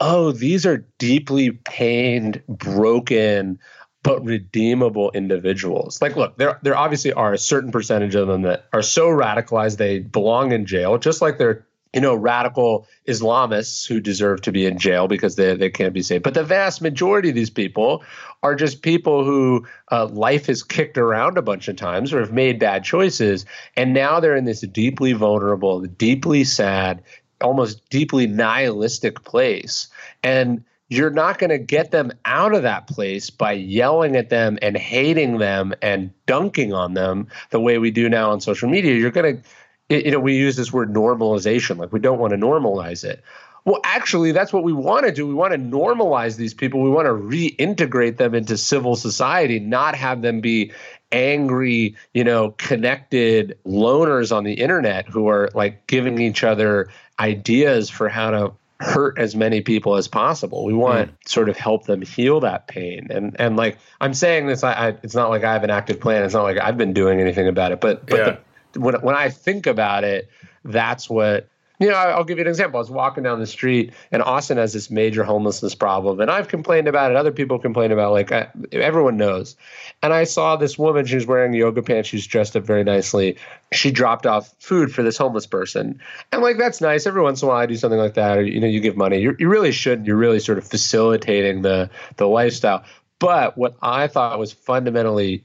[0.00, 3.58] oh, these are deeply pained, broken,
[4.02, 6.00] but redeemable individuals.
[6.00, 9.76] Like, look, there there obviously are a certain percentage of them that are so radicalized
[9.76, 14.64] they belong in jail, just like there you know, radical Islamists who deserve to be
[14.64, 16.22] in jail because they, they can't be saved.
[16.22, 18.04] But the vast majority of these people
[18.42, 22.32] are just people who uh, life has kicked around a bunch of times or have
[22.32, 23.44] made bad choices.
[23.76, 27.02] And now they're in this deeply vulnerable, deeply sad,
[27.40, 29.88] almost deeply nihilistic place.
[30.22, 34.58] And you're not going to get them out of that place by yelling at them
[34.60, 38.94] and hating them and dunking on them the way we do now on social media.
[38.94, 39.42] You're going to
[39.90, 43.24] you know, we use this word normalization, like we don't want to normalize it.
[43.64, 45.26] Well, actually, that's what we want to do.
[45.26, 46.80] We want to normalize these people.
[46.80, 50.72] We want to reintegrate them into civil society, not have them be
[51.12, 56.88] angry, you know, connected loners on the internet who are like giving each other
[57.18, 60.64] ideas for how to hurt as many people as possible.
[60.64, 61.28] We want mm.
[61.28, 63.08] sort of help them heal that pain.
[63.10, 66.00] And and like I'm saying this, I, I, it's not like I have an active
[66.00, 66.24] plan.
[66.24, 67.80] It's not like I've been doing anything about it.
[67.80, 68.36] But but yeah.
[68.72, 70.30] the when when I think about it,
[70.64, 71.49] that's what
[71.80, 72.76] You know, I'll give you an example.
[72.76, 76.48] I was walking down the street, and Austin has this major homelessness problem, and I've
[76.48, 77.16] complained about it.
[77.16, 78.12] Other people complain about, it.
[78.12, 79.56] like I, everyone knows.
[80.02, 81.06] And I saw this woman.
[81.06, 82.10] She was wearing yoga pants.
[82.10, 83.38] She was dressed up very nicely.
[83.72, 86.00] She dropped off food for this homeless person,
[86.30, 87.06] and like that's nice.
[87.06, 88.98] Every once in a while, I do something like that, or you know, you give
[88.98, 89.18] money.
[89.18, 90.06] you you really shouldn't.
[90.06, 92.84] You're really sort of facilitating the the lifestyle.
[93.18, 95.44] But what I thought was fundamentally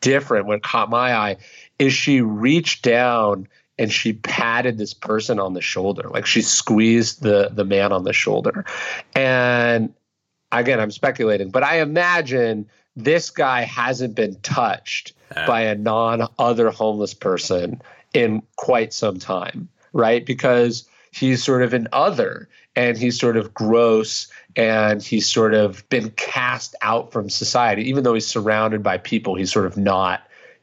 [0.00, 1.36] different, what caught my eye,
[1.78, 7.22] is she reached down and she patted this person on the shoulder like she squeezed
[7.22, 8.64] the the man on the shoulder.
[9.14, 9.92] And
[10.54, 15.46] again i'm speculating but i imagine this guy hasn't been touched uh.
[15.46, 17.80] by a non other homeless person
[18.12, 20.24] in quite some time right?
[20.24, 25.88] Because he's sort of an other and he's sort of gross and he's sort of
[25.88, 27.88] been cast out from society.
[27.88, 30.22] Even though he's surrounded by people he's sort of not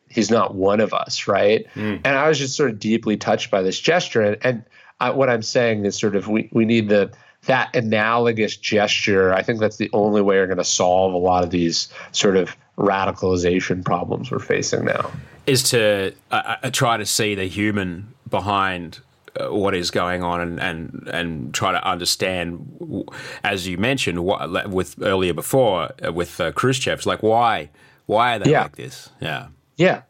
[0.10, 1.66] he's not one of us, right?
[1.76, 2.01] Mm.
[2.03, 4.22] And I was just sort of deeply touched by this gesture.
[4.22, 4.64] And, and
[4.99, 7.12] I, what I'm saying is sort of we, we need the
[7.45, 9.34] that analogous gesture.
[9.34, 12.36] I think that's the only way we're going to solve a lot of these sort
[12.36, 15.12] of radicalization problems we're facing now.
[15.45, 18.99] Is to uh, uh try to see the human behind
[19.39, 23.07] uh, what is going on and, and and try to understand,
[23.43, 27.70] as you mentioned, what, with earlier before uh, with uh, Khrushchev's, like why
[28.05, 28.64] why are they yeah.
[28.64, 29.10] like this?
[29.22, 29.47] Yeah.
[29.80, 30.02] Yeah.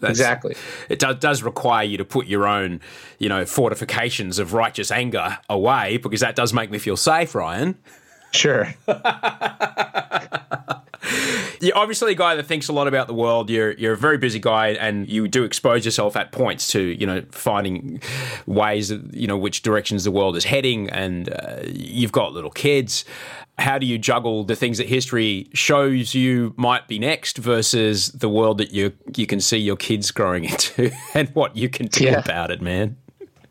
[0.00, 0.54] That's, exactly.
[0.88, 2.80] It does, does require you to put your own,
[3.18, 7.76] you know, fortifications of righteous anger away because that does make me feel safe, Ryan.
[8.32, 8.74] Sure.
[11.60, 13.50] You're obviously a guy that thinks a lot about the world.
[13.50, 17.04] You're you're a very busy guy, and you do expose yourself at points to you
[17.04, 18.00] know finding
[18.46, 20.88] ways you know which directions the world is heading.
[20.90, 23.04] And uh, you've got little kids
[23.58, 28.28] how do you juggle the things that history shows you might be next versus the
[28.28, 32.04] world that you you can see your kids growing into and what you can do
[32.04, 32.18] yeah.
[32.18, 32.96] about it, man?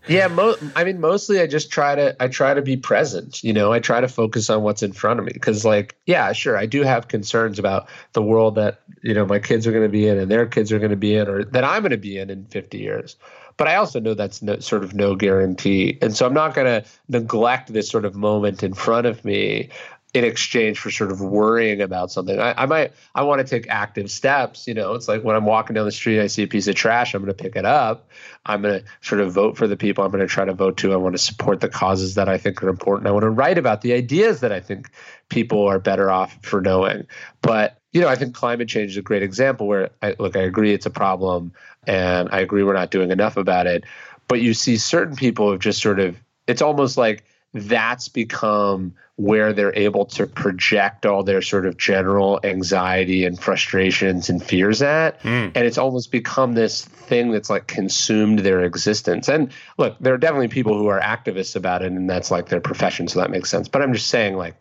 [0.07, 3.43] Yeah, mo- I mean, mostly I just try to I try to be present.
[3.43, 6.31] You know, I try to focus on what's in front of me because, like, yeah,
[6.31, 9.83] sure, I do have concerns about the world that you know my kids are going
[9.83, 11.91] to be in and their kids are going to be in, or that I'm going
[11.91, 13.17] to be in in 50 years.
[13.57, 16.67] But I also know that's no, sort of no guarantee, and so I'm not going
[16.67, 19.69] to neglect this sort of moment in front of me
[20.13, 22.39] in exchange for sort of worrying about something.
[22.39, 24.67] I, I might I want to take active steps.
[24.67, 26.75] You know, it's like when I'm walking down the street, I see a piece of
[26.75, 28.09] trash, I'm going to pick it up.
[28.45, 30.77] I'm going to sort of vote for the people I'm going to try to vote
[30.77, 30.93] to.
[30.93, 33.07] I want to support the causes that I think are important.
[33.07, 34.89] I want to write about the ideas that I think
[35.29, 37.05] people are better off for knowing.
[37.41, 40.41] But you know, I think climate change is a great example where I, look, I
[40.41, 41.51] agree it's a problem,
[41.85, 43.83] and I agree we're not doing enough about it.
[44.27, 47.25] But you see certain people have just sort of it's almost like
[47.61, 54.29] that's become where they're able to project all their sort of general anxiety and frustrations
[54.29, 55.19] and fears at.
[55.23, 55.51] Mm.
[55.55, 59.27] And it's almost become this thing that's like consumed their existence.
[59.27, 62.61] And look, there are definitely people who are activists about it, and that's like their
[62.61, 63.07] profession.
[63.07, 63.67] So that makes sense.
[63.67, 64.55] But I'm just saying, like,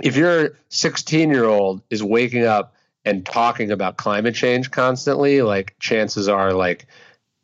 [0.00, 2.74] if your 16 year old is waking up
[3.04, 6.86] and talking about climate change constantly, like, chances are, like,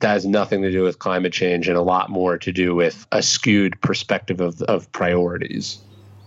[0.00, 3.06] that has nothing to do with climate change and a lot more to do with
[3.12, 5.78] a skewed perspective of, of priorities.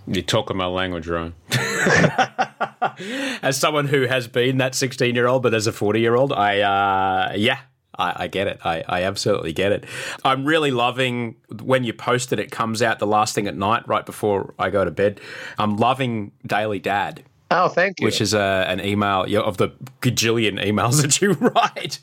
[0.07, 1.33] You're talking my language, Ron.
[3.41, 6.31] as someone who has been that 16 year old, but as a 40 year old,
[6.33, 7.59] I, uh, yeah,
[7.97, 8.59] I, I, get it.
[8.63, 9.85] I, I, absolutely get it.
[10.23, 13.87] I'm really loving when you post it, it comes out the last thing at night,
[13.87, 15.19] right before I go to bed.
[15.57, 17.23] I'm loving Daily Dad.
[17.49, 18.05] Oh, thank you.
[18.05, 19.69] Which is a, an email of the
[20.01, 21.99] gajillion emails that you write.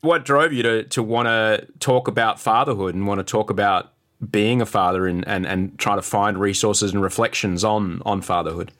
[0.00, 3.92] What drove you to, to want to talk about fatherhood and want to talk about
[4.30, 8.72] being a father and, and, and trying to find resources and reflections on, on fatherhood?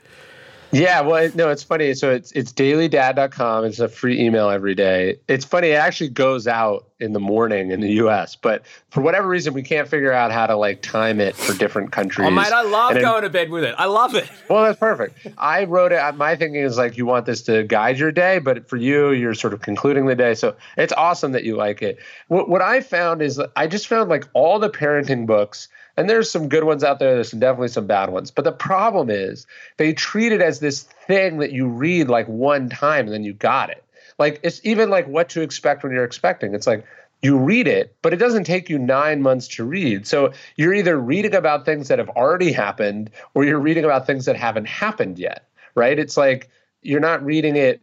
[0.73, 1.95] Yeah, well, no, it's funny.
[1.95, 3.65] So it's it's dailydad.com.
[3.65, 5.19] It's a free email every day.
[5.29, 5.69] It's funny.
[5.69, 9.63] It actually goes out in the morning in the U.S., but for whatever reason, we
[9.63, 12.29] can't figure out how to like time it for different countries.
[12.29, 13.75] Oh, mate, I love and going to bed with it.
[13.79, 14.31] I love it.
[14.49, 15.29] Well, that's perfect.
[15.39, 16.15] I wrote it.
[16.17, 19.35] My thinking is like you want this to guide your day, but for you, you're
[19.35, 20.35] sort of concluding the day.
[20.35, 21.99] So it's awesome that you like it.
[22.29, 25.69] What what I found is I just found like all the parenting books
[26.01, 27.15] and there's some good ones out there.
[27.15, 28.31] There's some, definitely some bad ones.
[28.31, 29.47] But the problem is
[29.77, 33.35] they treat it as this thing that you read like one time and then you
[33.35, 33.85] got it.
[34.19, 36.55] Like it's even like what to expect when you're expecting.
[36.55, 36.87] It's like
[37.21, 40.07] you read it, but it doesn't take you nine months to read.
[40.07, 44.25] So you're either reading about things that have already happened or you're reading about things
[44.25, 45.99] that haven't happened yet, right?
[45.99, 46.49] It's like
[46.81, 47.83] you're not reading it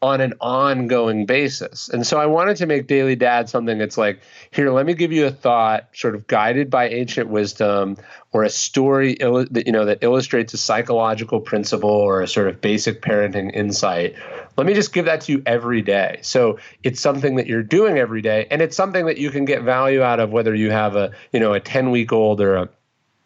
[0.00, 1.88] on an ongoing basis.
[1.88, 4.20] And so I wanted to make Daily Dad something that's like,
[4.52, 7.96] here, let me give you a thought sort of guided by ancient wisdom
[8.30, 12.60] or a story that you know that illustrates a psychological principle or a sort of
[12.60, 14.14] basic parenting insight.
[14.56, 16.20] Let me just give that to you every day.
[16.22, 19.62] So it's something that you're doing every day and it's something that you can get
[19.62, 22.68] value out of whether you have a, you know, a 10 week old or a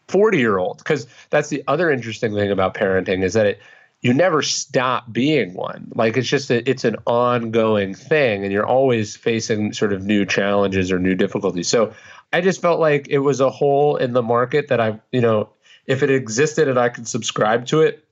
[0.08, 3.60] 40 year old because that's the other interesting thing about parenting is that it
[4.02, 5.92] you never stop being one.
[5.94, 10.26] Like it's just a, it's an ongoing thing, and you're always facing sort of new
[10.26, 11.68] challenges or new difficulties.
[11.68, 11.94] So
[12.32, 15.50] I just felt like it was a hole in the market that I, you know,
[15.86, 18.04] if it existed and I could subscribe to it,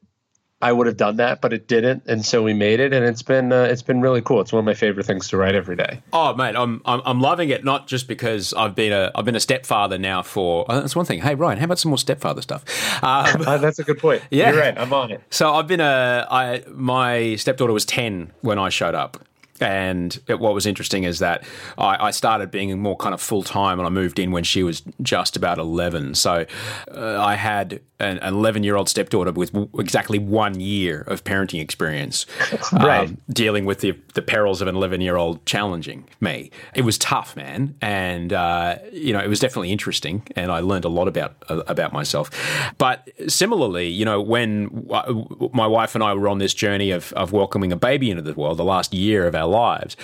[0.63, 3.23] I would have done that, but it didn't, and so we made it, and it's
[3.23, 4.41] been uh, it's been really cool.
[4.41, 6.03] It's one of my favorite things to write every day.
[6.13, 7.65] Oh, mate, I'm, I'm I'm loving it.
[7.65, 11.07] Not just because I've been a I've been a stepfather now for oh, that's one
[11.07, 11.21] thing.
[11.23, 12.65] Hey, Ryan, how about some more stepfather stuff?
[13.03, 14.23] Um, uh, that's a good point.
[14.31, 14.79] Yeah, you're right.
[14.79, 15.23] I'm on it.
[15.31, 19.19] So I've been a I my stepdaughter was ten when I showed up,
[19.61, 21.45] and what was interesting is that
[21.77, 24.63] I, I started being more kind of full time and I moved in when she
[24.63, 26.15] was just about 11.
[26.15, 26.47] So
[26.95, 31.61] uh, I had an 11 year old stepdaughter with w- exactly one year of parenting
[31.61, 32.27] experience,
[32.73, 33.09] right.
[33.09, 36.51] Um, dealing with the, the perils of an 11 year old challenging me.
[36.75, 37.75] It was tough, man.
[37.81, 41.63] And, uh, you know, it was definitely interesting and I learned a lot about, uh,
[41.67, 42.31] about myself.
[42.79, 47.13] But similarly, you know, when w- my wife and I were on this journey of,
[47.15, 49.97] of welcoming a baby into the world, the last year of our lives.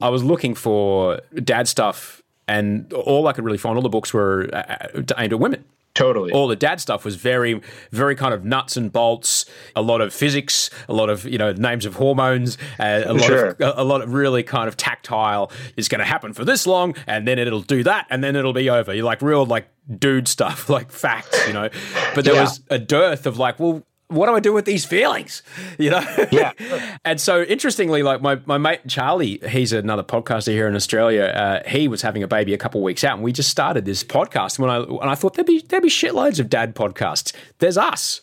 [0.00, 4.12] I was looking for dad stuff, and all I could really find, all the books
[4.12, 5.64] were uh, aimed at women.
[5.94, 6.32] Totally.
[6.32, 7.60] All the dad stuff was very,
[7.90, 9.44] very kind of nuts and bolts.
[9.76, 13.22] A lot of physics, a lot of you know names of hormones, uh, a lot
[13.22, 13.46] sure.
[13.48, 15.50] of a, a, lot of really kind of tactile.
[15.76, 18.54] Is going to happen for this long, and then it'll do that, and then it'll
[18.54, 18.94] be over.
[18.94, 21.68] You like real like dude stuff, like facts, you know.
[22.14, 22.42] But there yeah.
[22.42, 23.82] was a dearth of like, well,
[24.12, 25.42] what do I do with these feelings?
[25.78, 26.26] You know?
[26.30, 26.52] Yeah.
[27.04, 31.24] and so interestingly, like my, my mate Charlie, he's another podcaster here in Australia.
[31.24, 33.84] Uh, he was having a baby a couple of weeks out, and we just started
[33.84, 34.58] this podcast.
[34.58, 37.34] When I and I thought there'd be there'd be shitloads of dad podcasts.
[37.58, 38.22] There's us.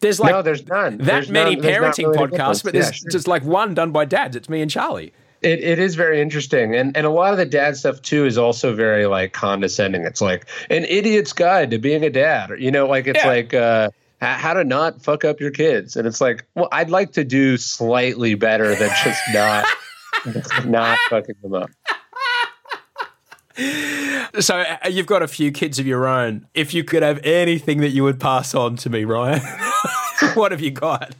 [0.00, 0.98] There's like no, there's none.
[0.98, 3.10] That there's many none, parenting really podcasts, but there's yeah, sure.
[3.10, 4.36] just like one done by dads.
[4.36, 5.12] It's me and Charlie.
[5.40, 6.74] It, it is very interesting.
[6.74, 10.02] And and a lot of the dad stuff too is also very like condescending.
[10.04, 12.50] It's like an idiot's guide to being a dad.
[12.58, 13.28] You know, like it's Yeah.
[13.28, 13.90] like uh
[14.20, 15.96] how to not fuck up your kids.
[15.96, 19.66] And it's like, well, I'd like to do slightly better than just not
[20.64, 21.70] not fucking them up.
[24.40, 26.46] So uh, you've got a few kids of your own.
[26.54, 29.40] If you could have anything that you would pass on to me, Ryan,
[30.34, 31.14] what have you got?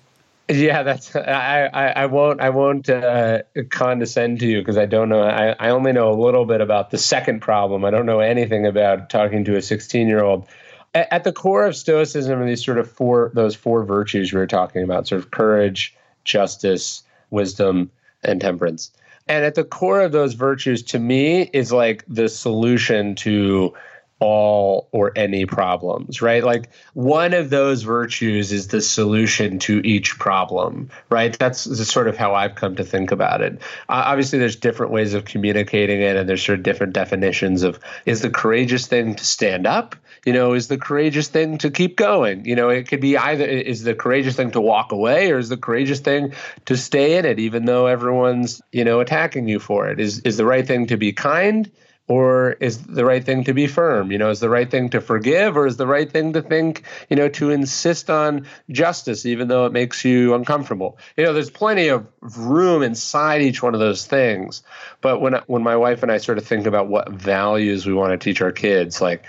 [0.51, 5.11] Yeah, that's I, I, I won't I won't uh, condescend to you because I don't
[5.11, 7.85] know I, I only know a little bit about the second problem.
[7.85, 10.49] I don't know anything about talking to a 16 year old.
[10.95, 14.47] At, the core of Stoicism are these sort of four those four virtues we were
[14.47, 15.95] talking about: sort of courage,
[16.25, 17.91] justice, wisdom,
[18.25, 18.91] and temperance.
[19.29, 23.75] And at the core of those virtues, to me, is like the solution to
[24.21, 26.43] all or any problems, right?
[26.43, 31.39] Like one of those virtues is the solution to each problem, right?
[31.39, 33.61] That's sort of how I've come to think about it.
[33.89, 37.79] Uh, obviously, there's different ways of communicating it, and there's sort of different definitions of
[38.07, 39.95] is the courageous thing to stand up?
[40.29, 42.45] You know, is the courageous thing to keep going?
[42.45, 45.49] You know, it could be either is the courageous thing to walk away or is
[45.49, 46.35] the courageous thing
[46.67, 49.99] to stay in it even though everyone's, you know, attacking you for it?
[49.99, 51.71] Is is the right thing to be kind?
[52.09, 54.11] Or is the right thing to be firm?
[54.11, 56.83] You know, is the right thing to forgive, or is the right thing to think,
[57.11, 60.99] you know, to insist on justice, even though it makes you uncomfortable?
[61.17, 64.63] You know, there's plenty of room inside each one of those things.
[65.03, 68.13] But when when my wife and I sort of think about what values we want
[68.13, 69.25] to teach our kids, like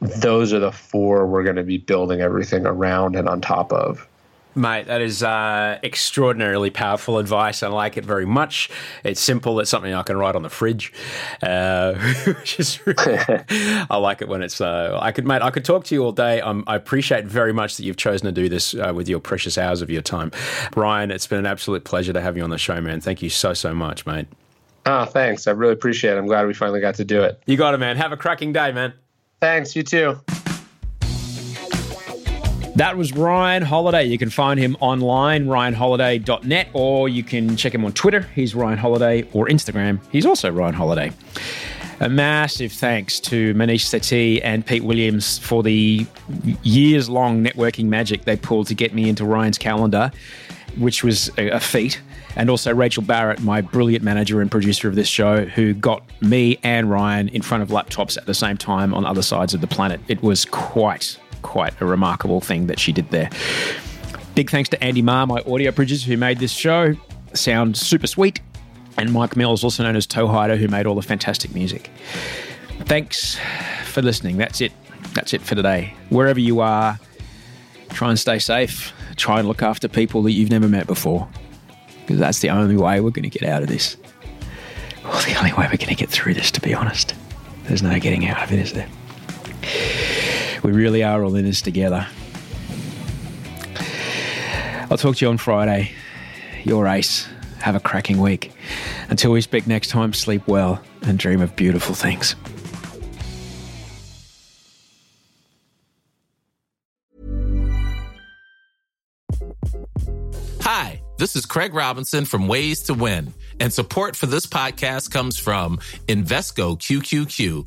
[0.00, 4.06] those are the four we're going to be building everything around and on top of.
[4.58, 7.62] Mate, that is uh, extraordinarily powerful advice.
[7.62, 8.68] I like it very much.
[9.04, 9.60] It's simple.
[9.60, 10.92] It's something I can write on the fridge.
[11.40, 11.94] Uh,
[12.26, 12.96] which is really,
[13.48, 14.60] I like it when it's.
[14.60, 15.42] Uh, I could, mate.
[15.42, 16.40] I could talk to you all day.
[16.40, 19.56] Um, I appreciate very much that you've chosen to do this uh, with your precious
[19.56, 20.32] hours of your time,
[20.74, 21.12] Ryan.
[21.12, 23.00] It's been an absolute pleasure to have you on the show, man.
[23.00, 24.26] Thank you so so much, mate.
[24.86, 25.46] Ah, thanks.
[25.46, 26.18] I really appreciate it.
[26.18, 27.40] I'm glad we finally got to do it.
[27.46, 27.96] You got it, man.
[27.96, 28.92] Have a cracking day, man.
[29.40, 29.76] Thanks.
[29.76, 30.20] You too.
[32.78, 34.04] That was Ryan Holiday.
[34.04, 38.20] You can find him online, ryanholiday.net, or you can check him on Twitter.
[38.36, 39.98] He's Ryan Holiday, or Instagram.
[40.12, 41.10] He's also Ryan Holiday.
[41.98, 46.06] A massive thanks to Maneesh Sethi and Pete Williams for the
[46.62, 50.12] years long networking magic they pulled to get me into Ryan's calendar,
[50.76, 52.00] which was a, a feat.
[52.36, 56.60] And also Rachel Barrett, my brilliant manager and producer of this show, who got me
[56.62, 59.66] and Ryan in front of laptops at the same time on other sides of the
[59.66, 60.00] planet.
[60.06, 63.30] It was quite quite a remarkable thing that she did there.
[64.34, 66.94] Big thanks to Andy Marr, my audio producer, who made this show.
[67.34, 68.40] sound super sweet.
[68.96, 71.90] And Mike Mills, also known as Toehider, who made all the fantastic music.
[72.80, 73.38] Thanks
[73.84, 74.36] for listening.
[74.36, 74.72] That's it.
[75.14, 75.94] That's it for today.
[76.10, 76.98] Wherever you are,
[77.90, 78.92] try and stay safe.
[79.16, 81.28] Try and look after people that you've never met before.
[82.00, 83.96] Because that's the only way we're going to get out of this.
[85.04, 87.14] Well, the only way we're going to get through this, to be honest.
[87.64, 88.88] There's no getting out of it, is there?
[90.62, 92.06] We really are all in this together.
[94.90, 95.92] I'll talk to you on Friday.
[96.64, 97.28] Your ace.
[97.60, 98.52] Have a cracking week.
[99.10, 102.34] Until we speak next time, sleep well and dream of beautiful things.
[110.62, 115.38] Hi, this is Craig Robinson from Ways to Win, and support for this podcast comes
[115.38, 117.66] from Invesco QQQ